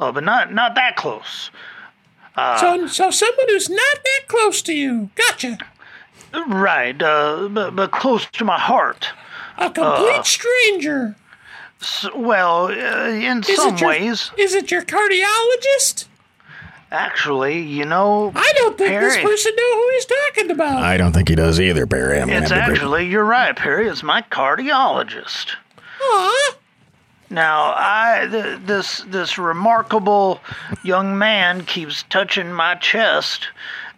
Uh, 0.00 0.10
but 0.10 0.24
not 0.24 0.52
not 0.52 0.74
that 0.74 0.96
close. 0.96 1.52
Uh, 2.36 2.56
so 2.58 2.86
so 2.86 3.10
someone 3.10 3.46
who's 3.48 3.68
not 3.70 3.98
that 4.04 4.20
close 4.28 4.60
to 4.62 4.72
you. 4.74 5.10
Gotcha. 5.14 5.58
Right, 6.48 7.00
uh, 7.00 7.48
but, 7.50 7.76
but 7.76 7.90
close 7.92 8.26
to 8.26 8.44
my 8.44 8.58
heart. 8.58 9.10
A 9.56 9.70
complete 9.70 10.18
Uh, 10.18 10.22
stranger. 10.24 11.14
S- 11.80 12.08
well, 12.14 12.66
uh, 12.66 13.08
in 13.10 13.38
Is 13.40 13.56
some 13.56 13.76
your, 13.76 13.88
ways, 13.88 14.32
Is 14.36 14.52
it 14.54 14.70
your 14.72 14.82
cardiologist? 14.82 16.06
actually, 16.90 17.60
you 17.60 17.84
know, 17.84 18.32
I 18.34 18.52
don't 18.56 18.76
think 18.78 18.98
this 19.00 19.16
person 19.16 19.52
know 19.56 19.74
who 19.76 19.90
he's 19.92 20.06
talking 20.06 20.50
about. 20.50 20.82
I 20.82 20.96
don't 20.96 21.12
think 21.12 21.28
he 21.28 21.34
does 21.36 21.60
either, 21.60 21.86
Barry. 21.86 22.20
I'm 22.20 22.30
It's 22.30 22.50
have 22.50 22.58
to 22.58 22.64
agree. 22.64 22.74
actually 22.74 23.06
you're 23.08 23.24
right, 23.24 23.54
Perry. 23.54 23.88
It's 23.88 24.02
my 24.02 24.22
cardiologist. 24.22 25.50
Aw. 26.02 26.54
Now, 27.34 27.74
I 27.76 28.28
th- 28.30 28.60
this 28.64 28.98
this 29.08 29.38
remarkable 29.38 30.40
young 30.84 31.18
man 31.18 31.64
keeps 31.64 32.04
touching 32.04 32.52
my 32.52 32.76
chest 32.76 33.48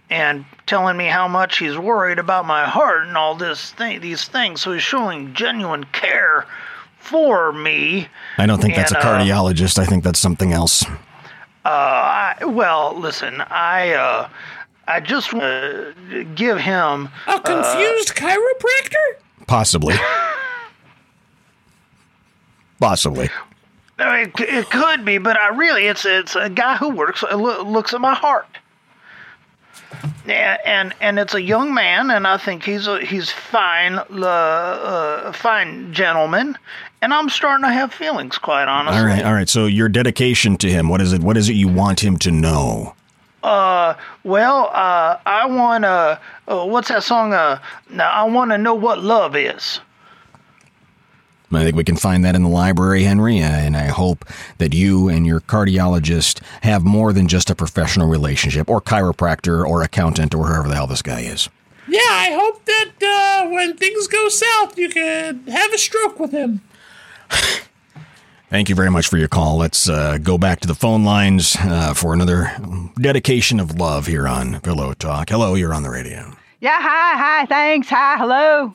and 0.09 0.47
telling 0.65 0.97
me 0.97 1.05
how 1.05 1.29
much 1.29 1.59
he's 1.59 1.77
worried 1.77 2.19
about 2.19 2.47
my 2.47 2.65
heart 2.65 3.07
and 3.07 3.15
all 3.15 3.35
this 3.35 3.73
thing, 3.73 4.01
these 4.01 4.25
things. 4.27 4.63
So 4.63 4.73
he's 4.73 4.83
showing 4.83 5.35
genuine 5.35 5.85
care 5.93 6.47
for 6.99 7.53
me. 7.53 8.09
I 8.39 8.47
don't 8.47 8.59
think 8.63 8.75
that's 8.75 8.93
a 8.93 8.97
And, 8.97 9.05
uh, 9.07 9.11
cardiologist. 9.19 9.79
I 9.79 9.85
think 9.85 10.03
that's 10.03 10.19
something 10.19 10.55
else. 10.55 10.87
Uh, 11.65 11.69
I, 11.69 12.37
well, 12.47 12.99
listen, 12.99 13.43
I 13.43 13.93
uh, 13.93 14.29
I 14.89 15.01
just 15.01 15.35
want 15.35 15.45
to 16.11 16.25
give 16.35 16.59
him 16.59 17.11
A 17.27 17.39
confused 17.41 18.15
chiropractor? 18.15 19.21
Possibly. 19.47 19.95
Possibly. 22.81 23.31
Uh, 23.99 24.25
It, 24.27 24.41
it 24.41 24.71
could 24.71 25.05
be, 25.05 25.19
but 25.19 25.39
I 25.41 25.49
really, 25.49 25.87
it's 25.87 26.05
it's 26.05 26.37
a 26.37 26.51
guy 26.51 26.77
who 26.77 26.91
works 26.91 27.23
uh, 27.23 27.35
looks 27.35 27.95
at 27.95 28.01
my 28.01 28.15
heart. 28.15 28.47
Yeah, 30.27 30.59
and 30.67 30.93
and 31.01 31.19
it's 31.19 31.35
a 31.35 31.41
young 31.41 31.73
man, 31.73 32.11
and 32.11 32.27
I 32.27 32.37
think 32.37 32.65
he's 32.65 32.87
a 32.87 33.05
he's 33.05 33.31
fine, 33.31 33.99
uh, 33.99 34.27
uh, 34.27 35.33
fine 35.33 35.93
gentleman, 35.93 36.59
and 37.01 37.15
I'm 37.15 37.29
starting 37.29 37.65
to 37.65 37.73
have 37.73 37.95
feelings, 37.95 38.37
quite 38.37 38.69
honestly. 38.69 39.01
All 39.01 39.07
right, 39.07 39.25
all 39.25 39.33
right. 39.33 39.49
So 39.49 39.67
your 39.67 39.89
dedication 39.89 40.57
to 40.59 40.69
him, 40.69 40.89
what 40.89 41.01
is 41.01 41.13
it? 41.13 41.23
What 41.23 41.37
is 41.37 41.49
it 41.49 41.55
you 41.55 41.69
want 41.69 42.03
him 42.03 42.19
to 42.19 42.31
know? 42.31 42.95
Uh, 43.43 43.95
well, 44.25 44.71
uh, 44.73 45.19
I 45.25 45.47
want 45.47 45.85
to. 45.85 46.21
Uh, 46.49 46.67
what's 46.67 46.89
that 46.89 47.05
song? 47.05 47.33
Uh, 47.33 47.61
now 47.91 48.11
I 48.11 48.25
want 48.25 48.51
to 48.51 48.59
know 48.59 48.75
what 48.75 48.99
love 48.99 49.37
is. 49.37 49.81
I 51.53 51.63
think 51.63 51.77
we 51.77 51.85
can 51.85 51.97
find 51.97 52.25
that 52.25 52.35
in 52.35 52.43
the 52.43 52.49
library, 52.49 53.05
Henry, 53.05 53.41
uh, 53.41 53.47
and 53.47 53.77
I 53.77 53.87
hope 53.87 54.25
that 54.59 54.75
you 54.75 55.09
and 55.09 55.25
your 55.25 55.41
cardiologist 55.41 56.43
have 56.63 56.85
more 56.85 57.13
than 57.13 57.29
just 57.29 57.51
a 57.51 57.55
professional 57.55 58.09
relationship, 58.09 58.69
or 58.69 58.81
chiropractor, 58.81 59.65
or 59.65 59.83
accountant, 59.83 60.35
or 60.35 60.47
whoever 60.47 60.69
the 60.69 60.75
hell 60.75 60.89
this 60.89 61.03
guy 61.03 61.21
is. 61.21 61.49
Yeah, 61.89 62.01
I 62.01 62.31
hope 62.33 62.65
that 62.65 62.91
uh, 63.47 63.51
when 63.51 63.77
things 63.77 64.09
go 64.09 64.29
south, 64.29 64.77
you 64.77 64.89
can 64.89 65.47
have 65.47 65.73
a 65.73 65.79
stroke 65.79 66.19
with 66.19 66.33
him. 66.33 66.63
Thank 68.51 68.69
you 68.69 68.75
very 68.75 68.91
much 68.91 69.09
for 69.09 69.19
your 69.19 69.29
call. 69.29 69.57
Let's 69.57 69.89
uh, 69.89 70.19
go 70.19 70.39
back 70.39 70.61
to 70.61 70.69
the 70.69 70.75
phone 70.75 71.05
lines 71.05 71.57
uh, 71.61 71.95
for 71.95 72.13
another 72.13 72.51
dedication 73.01 73.61
of 73.61 73.79
love 73.79 74.07
here 74.07 74.27
on 74.27 74.61
Pillow 74.61 74.95
Talk. 74.95 75.31
Hello, 75.31 75.55
you're 75.55 75.75
on 75.75 75.83
the 75.83 75.91
radio. 75.91 76.37
Yeah, 76.61 76.81
hi, 76.81 77.19
hi, 77.19 77.47
thanks, 77.47 77.89
hi, 77.89 78.17
hello. 78.17 78.75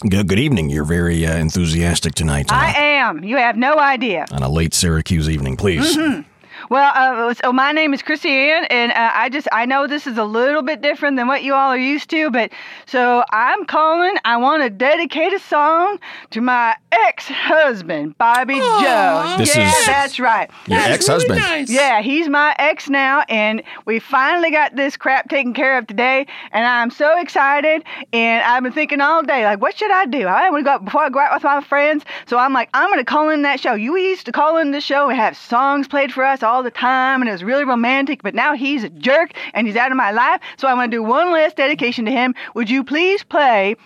Good, 0.00 0.28
good 0.28 0.38
evening. 0.38 0.68
You're 0.68 0.84
very 0.84 1.24
uh, 1.24 1.36
enthusiastic 1.38 2.14
tonight 2.14 2.52
uh, 2.52 2.56
I 2.56 2.72
am. 2.76 3.24
You 3.24 3.38
have 3.38 3.56
no 3.56 3.78
idea. 3.78 4.26
on 4.30 4.42
a 4.42 4.48
late 4.48 4.74
Syracuse 4.74 5.26
evening. 5.30 5.56
Please. 5.56 5.96
hmm 5.96 6.20
Well, 6.68 6.92
uh, 6.94 7.34
so 7.34 7.52
my 7.52 7.72
name 7.72 7.94
is 7.94 8.02
Chrissy 8.02 8.28
Ann, 8.28 8.64
and 8.66 8.92
uh, 8.92 9.10
I 9.14 9.28
just 9.28 9.46
I 9.52 9.66
know 9.66 9.86
this 9.86 10.06
is 10.06 10.18
a 10.18 10.24
little 10.24 10.62
bit 10.62 10.80
different 10.80 11.16
than 11.16 11.28
what 11.28 11.42
you 11.42 11.54
all 11.54 11.70
are 11.70 11.78
used 11.78 12.10
to, 12.10 12.30
but 12.30 12.50
so 12.86 13.24
I'm 13.30 13.64
calling. 13.66 14.16
I 14.24 14.36
want 14.36 14.62
to 14.62 14.70
dedicate 14.70 15.32
a 15.32 15.38
song 15.38 15.98
to 16.30 16.40
my 16.40 16.74
ex-husband, 16.90 18.18
Bobby 18.18 18.54
Joe. 18.54 19.34
This 19.38 19.54
yeah, 19.54 19.68
is 19.68 19.86
that's 19.86 20.18
right. 20.18 20.50
your 20.66 20.78
That's 20.78 20.94
ex-husband. 20.94 21.38
really 21.38 21.60
nice. 21.60 21.70
Yeah, 21.70 22.02
he's 22.02 22.28
my 22.28 22.54
ex 22.58 22.88
now, 22.88 23.24
and 23.28 23.62
we 23.84 23.98
finally 23.98 24.50
got 24.50 24.74
this 24.74 24.96
crap 24.96 25.28
taken 25.28 25.54
care 25.54 25.78
of 25.78 25.86
today, 25.86 26.26
and 26.52 26.66
I'm 26.66 26.90
so 26.90 27.20
excited. 27.20 27.84
And 28.12 28.42
I've 28.42 28.62
been 28.62 28.72
thinking 28.72 29.00
all 29.00 29.22
day, 29.22 29.44
like, 29.44 29.60
what 29.60 29.76
should 29.76 29.90
I 29.90 30.06
do? 30.06 30.26
I 30.26 30.50
want 30.50 30.60
to 30.60 30.64
go 30.64 30.70
out 30.70 30.84
before 30.84 31.02
I 31.02 31.10
go 31.10 31.20
out 31.20 31.34
with 31.34 31.44
my 31.44 31.60
friends. 31.60 32.04
So 32.26 32.38
I'm 32.38 32.52
like, 32.52 32.70
I'm 32.74 32.88
going 32.88 32.98
to 32.98 33.04
call 33.04 33.30
in 33.30 33.42
that 33.42 33.60
show. 33.60 33.74
You 33.74 33.96
used 33.96 34.26
to 34.26 34.32
call 34.32 34.56
in 34.56 34.72
the 34.72 34.80
show 34.80 35.08
and 35.08 35.18
have 35.18 35.36
songs 35.36 35.86
played 35.86 36.12
for 36.12 36.24
us 36.24 36.42
all 36.42 36.55
the 36.62 36.70
time, 36.70 37.20
and 37.20 37.28
it 37.28 37.32
was 37.32 37.44
really 37.44 37.64
romantic. 37.64 38.22
But 38.22 38.34
now 38.34 38.54
he's 38.54 38.84
a 38.84 38.88
jerk, 38.88 39.32
and 39.54 39.66
he's 39.66 39.76
out 39.76 39.90
of 39.90 39.96
my 39.96 40.10
life. 40.10 40.40
So 40.56 40.68
I'm 40.68 40.76
going 40.76 40.90
to 40.90 40.96
do 40.96 41.02
one 41.02 41.32
last 41.32 41.56
dedication 41.56 42.04
to 42.06 42.10
him. 42.10 42.34
Would 42.54 42.70
you 42.70 42.84
please 42.84 43.24
play? 43.24 43.76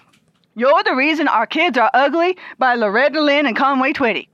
You're 0.57 0.83
the 0.83 0.95
reason 0.95 1.29
our 1.29 1.47
kids 1.47 1.79
are 1.79 1.91
ugly 1.95 2.37
by 2.59 2.75
Loretta 2.75 3.21
Lynn 3.21 3.47
and 3.47 3.57
Conway 3.57 3.93
Twitty. 3.93 4.29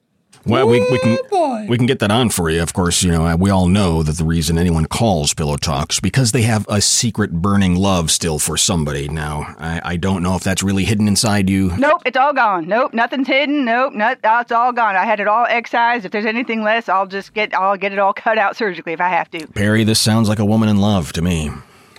Well, 0.47 0.69
we, 0.69 0.81
we 0.91 0.99
can 0.99 1.69
we 1.69 1.77
can 1.77 1.87
get 1.87 1.99
that 1.99 2.11
on 2.13 2.31
for 2.31 2.49
you. 2.51 2.63
Of 2.63 2.73
course, 2.73 3.03
you 3.03 3.11
know 3.11 3.35
we 3.37 3.51
all 3.51 3.67
know 3.67 4.03
that 4.03 4.17
the 4.17 4.25
reason 4.25 4.59
anyone 4.59 4.87
calls 4.87 5.35
Pillow 5.35 5.57
Talks 5.57 5.99
because 5.99 6.33
they 6.33 6.43
have 6.43 6.67
a 6.69 6.81
secret 6.81 7.33
burning 7.33 7.75
love 7.75 8.11
still 8.11 8.39
for 8.39 8.57
somebody. 8.57 9.09
Now, 9.09 9.55
I, 9.59 9.81
I 9.85 9.97
don't 9.97 10.23
know 10.23 10.37
if 10.37 10.45
that's 10.45 10.63
really 10.63 10.85
hidden 10.85 11.09
inside 11.09 11.51
you. 11.51 11.77
Nope, 11.77 12.03
it's 12.07 12.17
all 12.17 12.33
gone. 12.33 12.69
Nope, 12.69 12.95
nothing's 12.95 13.27
hidden. 13.27 13.65
Nope, 13.65 13.95
not, 13.95 14.25
uh, 14.25 14.39
it's 14.43 14.53
all 14.53 14.73
gone. 14.73 14.95
I 14.95 15.05
had 15.05 15.19
it 15.19 15.27
all 15.27 15.47
excised. 15.49 16.05
If 16.05 16.13
there's 16.13 16.27
anything 16.27 16.63
less, 16.63 16.89
I'll 16.89 17.07
just 17.07 17.35
get 17.35 17.53
I'll 17.55 17.77
get 17.77 17.93
it 17.93 17.99
all 17.99 18.13
cut 18.13 18.39
out 18.39 18.57
surgically 18.57 18.93
if 18.93 19.01
I 19.01 19.09
have 19.09 19.31
to. 19.33 19.47
Perry, 19.49 19.83
this 19.85 20.01
sounds 20.01 20.29
like 20.29 20.39
a 20.39 20.45
woman 20.45 20.69
in 20.69 20.79
love 20.79 21.13
to 21.15 21.23
me. 21.23 21.51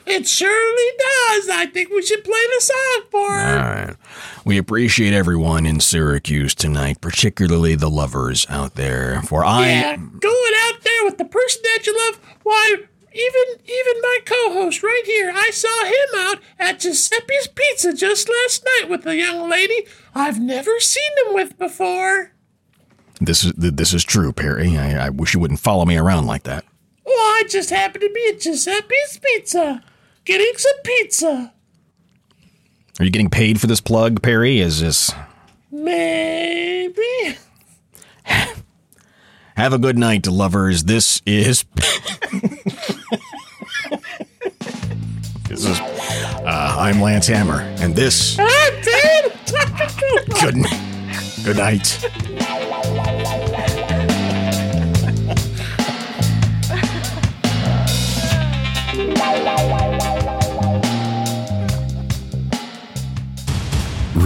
It 0.10 0.28
surely 0.28 0.92
does. 0.98 1.50
I 1.50 1.66
think 1.72 1.90
we 1.90 2.02
should 2.02 2.24
play 2.24 2.34
the 2.56 2.62
song 2.62 3.04
for 3.12 3.20
All 3.20 3.28
her. 3.40 3.88
right. 3.88 3.96
We 4.46 4.58
appreciate 4.58 5.14
everyone 5.14 5.66
in 5.66 5.80
Syracuse 5.80 6.56
tonight, 6.56 7.02
particularly 7.02 7.76
the 7.76 7.90
lovers 7.90 8.46
out 8.50 8.76
there. 8.76 9.22
For 9.24 9.44
I 9.44 9.68
yeah, 9.68 9.96
going 9.98 10.54
out 10.68 10.82
there 10.84 11.04
with 11.06 11.18
the 11.18 11.26
person 11.26 11.62
that 11.64 11.86
you 11.86 11.96
love. 12.08 12.22
Why, 12.44 12.76
even 13.14 13.44
even 13.66 14.02
my 14.02 14.20
co-host 14.26 14.82
right 14.84 15.04
here, 15.06 15.32
I 15.36 15.50
saw 15.52 15.86
him 15.86 16.30
out 16.30 16.40
at 16.60 16.80
Giuseppe's 16.80 17.48
Pizza 17.54 17.94
just 17.94 18.30
last 18.30 18.64
night 18.80 18.90
with 18.90 19.06
a 19.06 19.16
young 19.18 19.50
lady 19.50 19.86
I've 20.16 20.40
never 20.40 20.80
seen 20.80 21.12
him 21.26 21.34
with 21.34 21.58
before. 21.58 22.32
this 23.20 23.44
is 23.44 23.52
this 23.58 23.94
is 23.94 24.04
true, 24.06 24.32
Perry. 24.32 24.78
I, 24.78 25.08
I 25.08 25.10
wish 25.10 25.34
you 25.34 25.40
wouldn't 25.42 25.60
follow 25.60 25.84
me 25.86 25.98
around 25.98 26.28
like 26.28 26.44
that. 26.44 26.64
Well, 27.06 27.16
I 27.16 27.44
just 27.50 27.70
happened 27.70 28.02
to 28.04 28.12
be 28.14 28.30
at 28.34 28.40
Giuseppe's 28.42 29.18
Pizza, 29.20 29.82
getting 30.28 30.54
some 30.58 30.78
pizza. 30.84 31.54
Are 33.00 33.06
you 33.06 33.12
getting 33.12 33.30
paid 33.30 33.62
for 33.62 33.68
this 33.68 33.80
plug, 33.80 34.22
Perry? 34.22 34.60
Is 34.60 34.82
this 34.82 35.10
Maybe. 35.72 37.38
Have 39.56 39.74
a 39.74 39.80
good 39.80 39.98
night, 39.98 40.28
lovers. 40.28 40.84
This 40.84 41.22
is 41.26 41.64
This 45.48 45.64
is 45.66 45.80
uh, 45.80 46.76
I'm 46.78 47.02
Lance 47.02 47.28
Hammer, 47.28 47.62
and 47.80 47.96
this 47.96 48.38
Ah, 48.38 48.70
damn! 48.84 49.32
good 50.42 50.66
good 51.46 51.58
night. 51.58 52.37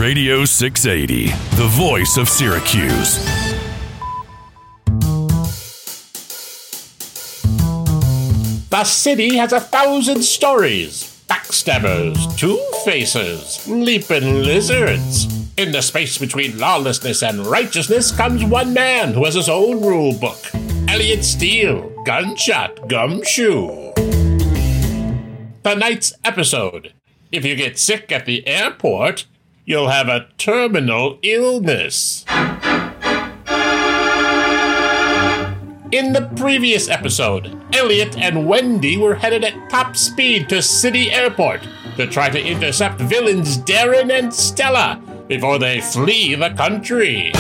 Radio 0.02 0.46
680, 0.46 1.28
the 1.58 1.68
voice 1.68 2.18
of 2.18 2.28
Syracuse. 2.28 3.24
The 8.72 8.84
city 8.84 9.36
has 9.36 9.54
a 9.54 9.60
thousand 9.60 10.24
stories. 10.24 11.24
Backstabbers, 11.30 12.36
two 12.36 12.60
faces, 12.84 13.68
leaping 13.68 14.42
lizards. 14.42 15.28
In 15.56 15.72
the 15.72 15.84
space 15.84 16.18
between 16.18 16.58
lawlessness 16.58 17.22
and 17.22 17.46
righteousness 17.46 18.12
comes 18.12 18.44
one 18.44 18.74
man 18.74 19.14
who 19.14 19.26
has 19.26 19.36
his 19.36 19.50
own 19.50 19.82
rule 19.82 20.18
book. 20.18 20.40
Elliot 20.88 21.24
Steele, 21.24 21.92
gunshot, 22.06 22.88
gumshoe. 22.88 23.94
Tonight's 25.64 26.12
episode. 26.26 26.94
If 27.32 27.46
you 27.46 27.56
get 27.56 27.78
sick 27.78 28.12
at 28.12 28.26
the 28.26 28.48
airport, 28.48 29.28
you'll 29.65 29.89
have 29.89 30.08
a 30.08 30.28
terminal 30.38 31.19
illness. 31.21 32.26
In 35.91 36.13
the 36.13 36.32
previous 36.38 36.88
episode, 36.88 37.58
Elliot 37.76 38.17
and 38.17 38.47
Wendy 38.47 38.97
were 38.97 39.15
headed 39.15 39.43
at 39.43 39.69
top 39.69 39.97
speed 39.97 40.47
to 40.50 40.62
City 40.62 41.12
Airport 41.12 41.67
to 41.97 42.08
try 42.08 42.30
to 42.30 42.41
intercept 42.41 43.02
villains 43.02 43.58
Darren 43.58 44.10
and 44.12 44.34
Stella 44.34 45.02
before 45.28 45.60
they 45.60 45.82
flee 45.82 46.36
the 46.36 46.50
country. 46.52 47.32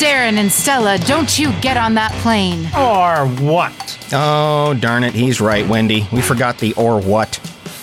Darren 0.00 0.38
and 0.38 0.50
Stella, 0.50 0.96
don't 1.00 1.38
you 1.38 1.52
get 1.60 1.76
on 1.76 1.92
that 1.94 2.12
plane. 2.22 2.64
Or 2.74 3.26
what? 3.46 3.98
Oh, 4.14 4.74
darn 4.80 5.04
it. 5.04 5.12
He's 5.12 5.42
right, 5.42 5.68
Wendy. 5.68 6.08
We 6.10 6.22
forgot 6.22 6.56
the 6.56 6.72
or 6.74 6.98
what. 6.98 7.38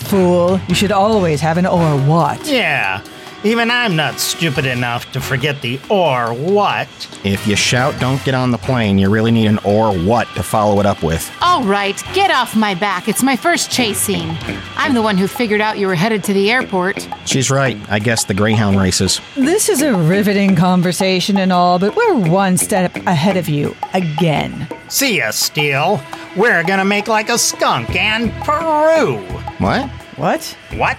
Fool, 0.08 0.58
you 0.68 0.74
should 0.74 0.90
always 0.90 1.40
have 1.42 1.58
an 1.58 1.66
or 1.66 1.96
what. 1.98 2.46
Yeah, 2.48 3.02
even 3.44 3.70
I'm 3.70 3.94
not 3.94 4.18
stupid 4.18 4.66
enough 4.66 5.10
to 5.12 5.20
forget 5.20 5.62
the 5.62 5.80
or 5.88 6.32
what. 6.34 6.88
If 7.24 7.46
you 7.46 7.54
shout, 7.56 7.98
don't 8.00 8.22
get 8.24 8.34
on 8.34 8.50
the 8.50 8.58
plane, 8.58 8.98
you 8.98 9.08
really 9.10 9.30
need 9.30 9.46
an 9.46 9.58
or 9.58 9.96
what 9.96 10.26
to 10.34 10.42
follow 10.42 10.80
it 10.80 10.86
up 10.86 11.02
with. 11.02 11.30
All 11.40 11.62
right, 11.62 12.02
get 12.14 12.30
off 12.30 12.56
my 12.56 12.74
back. 12.74 13.08
It's 13.08 13.22
my 13.22 13.36
first 13.36 13.70
chase 13.70 13.98
scene. 13.98 14.36
I'm 14.76 14.94
the 14.94 15.02
one 15.02 15.16
who 15.16 15.26
figured 15.28 15.60
out 15.60 15.78
you 15.78 15.86
were 15.86 15.94
headed 15.94 16.24
to 16.24 16.32
the 16.32 16.50
airport. 16.50 17.08
She's 17.26 17.50
right. 17.50 17.78
I 17.88 17.98
guess 17.98 18.24
the 18.24 18.34
Greyhound 18.34 18.78
races. 18.78 19.20
This 19.36 19.68
is 19.68 19.82
a 19.82 19.96
riveting 19.96 20.56
conversation 20.56 21.36
and 21.36 21.52
all, 21.52 21.78
but 21.78 21.94
we're 21.94 22.14
one 22.14 22.56
step 22.56 22.94
ahead 23.06 23.36
of 23.36 23.48
you 23.48 23.76
again. 23.94 24.68
See 24.88 25.18
ya, 25.18 25.30
Steele. 25.30 26.02
We're 26.36 26.64
gonna 26.64 26.84
make 26.84 27.08
like 27.08 27.28
a 27.28 27.38
skunk 27.38 27.94
and 27.94 28.32
Peru. 28.44 29.18
What? 29.58 29.88
What? 30.16 30.56
What? 30.74 30.98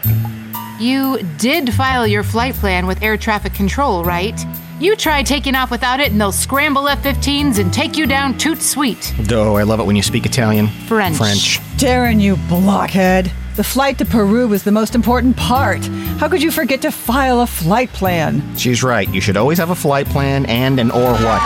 You 0.80 1.22
did 1.38 1.74
file 1.74 2.08
your 2.08 2.24
flight 2.24 2.54
plan 2.54 2.88
with 2.88 3.04
air 3.04 3.18
traffic 3.18 3.54
control, 3.54 4.06
right? 4.06 4.40
You 4.80 4.96
try 4.96 5.24
taking 5.24 5.54
off 5.54 5.72
without 5.72 6.00
it, 6.00 6.14
and 6.14 6.22
they'll 6.22 6.32
scramble 6.32 6.88
F 6.88 7.04
15s 7.04 7.60
and 7.60 7.74
take 7.74 7.98
you 7.98 8.06
down 8.06 8.38
toot 8.38 8.62
sweet. 8.62 9.14
Oh, 9.30 9.56
I 9.56 9.64
love 9.64 9.82
it 9.82 9.86
when 9.86 9.98
you 9.98 10.02
speak 10.02 10.26
Italian. 10.26 10.68
French. 10.88 11.18
French. 11.18 11.60
Darren, 11.76 12.22
you 12.22 12.38
blockhead. 12.48 13.30
The 13.58 13.64
flight 13.66 13.98
to 13.98 14.06
Peru 14.06 14.48
was 14.48 14.64
the 14.64 14.72
most 14.72 14.96
important 14.96 15.36
part. 15.36 15.86
How 16.18 16.30
could 16.30 16.42
you 16.42 16.50
forget 16.50 16.82
to 16.84 16.92
file 16.92 17.42
a 17.42 17.48
flight 17.48 17.90
plan? 17.90 18.56
She's 18.56 18.82
right. 18.82 19.14
You 19.14 19.20
should 19.20 19.36
always 19.36 19.58
have 19.58 19.72
a 19.72 19.76
flight 19.76 20.08
plan 20.08 20.46
and 20.46 20.80
an 20.80 20.92
or 20.92 21.12
what. 21.12 21.42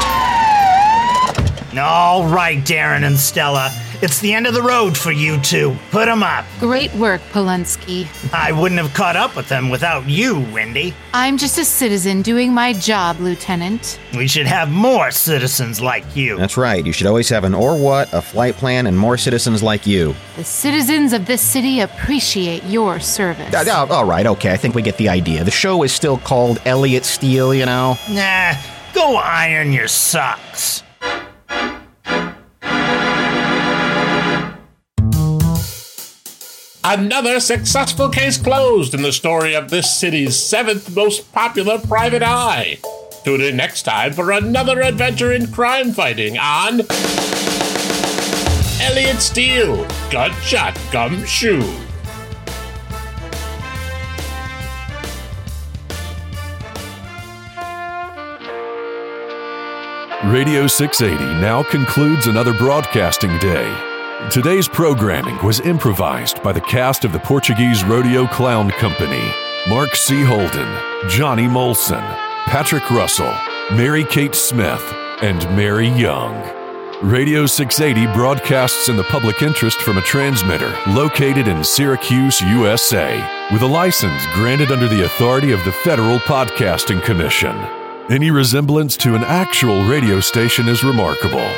All 1.75 2.27
right, 2.27 2.59
Darren 2.63 3.03
and 3.03 3.17
Stella. 3.17 3.71
It's 4.01 4.19
the 4.19 4.33
end 4.33 4.47
of 4.47 4.53
the 4.53 4.61
road 4.61 4.97
for 4.97 5.11
you 5.11 5.39
two. 5.41 5.75
Put 5.91 6.07
'em 6.07 6.23
up. 6.23 6.45
Great 6.59 6.93
work, 6.95 7.21
Polensky. 7.31 8.07
I 8.33 8.51
wouldn't 8.51 8.81
have 8.81 8.93
caught 8.93 9.15
up 9.15 9.35
with 9.35 9.47
them 9.49 9.69
without 9.69 10.07
you, 10.09 10.39
Wendy. 10.53 10.93
I'm 11.13 11.37
just 11.37 11.57
a 11.57 11.65
citizen 11.65 12.21
doing 12.21 12.53
my 12.53 12.73
job, 12.73 13.19
Lieutenant. 13.19 13.99
We 14.15 14.27
should 14.27 14.47
have 14.47 14.69
more 14.69 15.11
citizens 15.11 15.79
like 15.81 16.03
you. 16.15 16.37
That's 16.37 16.57
right. 16.57 16.85
You 16.85 16.91
should 16.91 17.07
always 17.07 17.29
have 17.29 17.43
an 17.43 17.53
or 17.53 17.77
what, 17.77 18.11
a 18.13 18.21
flight 18.21 18.55
plan, 18.55 18.87
and 18.87 18.97
more 18.97 19.17
citizens 19.17 19.61
like 19.61 19.85
you. 19.85 20.15
The 20.37 20.43
citizens 20.43 21.13
of 21.13 21.25
this 21.25 21.41
city 21.41 21.79
appreciate 21.81 22.63
your 22.65 22.99
service. 22.99 23.53
Uh, 23.53 23.85
uh, 23.89 23.93
all 23.93 24.05
right, 24.05 24.25
okay. 24.25 24.51
I 24.51 24.57
think 24.57 24.75
we 24.75 24.81
get 24.81 24.97
the 24.97 25.09
idea. 25.09 25.43
The 25.43 25.51
show 25.51 25.83
is 25.83 25.91
still 25.93 26.17
called 26.17 26.59
Elliot 26.65 27.05
Steele, 27.05 27.53
you 27.53 27.65
know? 27.65 27.97
Nah, 28.09 28.53
go 28.93 29.15
iron 29.17 29.71
your 29.71 29.87
socks. 29.87 30.83
Another 36.85 37.39
successful 37.39 38.09
case 38.09 38.37
closed 38.37 38.93
in 38.93 39.03
the 39.03 39.13
story 39.13 39.55
of 39.55 39.69
this 39.69 39.97
city's 39.97 40.35
seventh 40.35 40.93
most 40.93 41.31
popular 41.31 41.79
private 41.79 42.21
eye. 42.21 42.77
Tune 43.23 43.39
in 43.39 43.55
next 43.55 43.83
time 43.83 44.11
for 44.11 44.31
another 44.31 44.81
adventure 44.81 45.31
in 45.31 45.49
crime 45.49 45.93
fighting 45.93 46.37
on 46.37 46.81
Elliot 48.81 49.21
Steele, 49.21 49.87
Gunshot 50.11 50.77
Gumshoe. 50.91 51.63
Radio 60.25 60.67
680 60.67 61.39
now 61.39 61.63
concludes 61.63 62.27
another 62.27 62.53
broadcasting 62.53 63.37
day. 63.39 63.92
Today's 64.31 64.67
programming 64.67 65.37
was 65.43 65.59
improvised 65.59 66.41
by 66.41 66.53
the 66.53 66.61
cast 66.61 67.03
of 67.03 67.11
the 67.11 67.19
Portuguese 67.19 67.83
Rodeo 67.83 68.25
Clown 68.25 68.71
Company 68.71 69.21
Mark 69.67 69.95
C. 69.95 70.23
Holden, 70.23 71.09
Johnny 71.09 71.43
Molson, 71.43 72.01
Patrick 72.45 72.89
Russell, 72.89 73.31
Mary 73.73 74.03
Kate 74.05 74.33
Smith, 74.33 74.81
and 75.21 75.39
Mary 75.55 75.89
Young. 75.89 76.33
Radio 77.03 77.45
680 77.45 78.11
broadcasts 78.13 78.89
in 78.89 78.95
the 78.95 79.03
public 79.03 79.41
interest 79.41 79.81
from 79.81 79.97
a 79.97 80.01
transmitter 80.01 80.73
located 80.87 81.47
in 81.47 81.63
Syracuse, 81.63 82.41
USA, 82.41 83.21
with 83.51 83.61
a 83.61 83.67
license 83.67 84.25
granted 84.33 84.71
under 84.71 84.87
the 84.87 85.03
authority 85.03 85.51
of 85.51 85.63
the 85.65 85.71
Federal 85.71 86.17
Podcasting 86.19 87.03
Commission. 87.03 87.55
Any 88.09 88.31
resemblance 88.31 88.97
to 88.97 89.15
an 89.15 89.23
actual 89.23 89.83
radio 89.83 90.21
station 90.21 90.67
is 90.67 90.83
remarkable. 90.83 91.51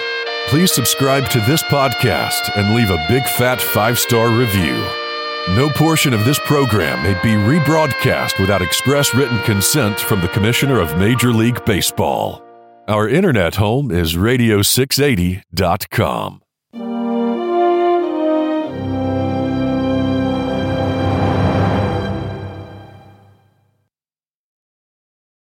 Please 0.47 0.71
subscribe 0.71 1.27
to 1.31 1.39
this 1.41 1.63
podcast 1.63 2.55
and 2.55 2.75
leave 2.75 2.91
a 2.91 3.03
big 3.09 3.23
fat 3.23 3.59
five 3.59 3.97
star 3.97 4.29
review. 4.29 4.75
No 5.55 5.69
portion 5.69 6.13
of 6.13 6.23
this 6.23 6.37
program 6.39 7.01
may 7.03 7.13
be 7.23 7.33
rebroadcast 7.35 8.39
without 8.39 8.61
express 8.61 9.15
written 9.15 9.39
consent 9.39 9.99
from 9.99 10.21
the 10.21 10.27
Commissioner 10.27 10.79
of 10.79 10.95
Major 10.97 11.33
League 11.33 11.65
Baseball. 11.65 12.43
Our 12.87 13.09
internet 13.09 13.55
home 13.55 13.89
is 13.89 14.13
radio680.com. 14.15 16.41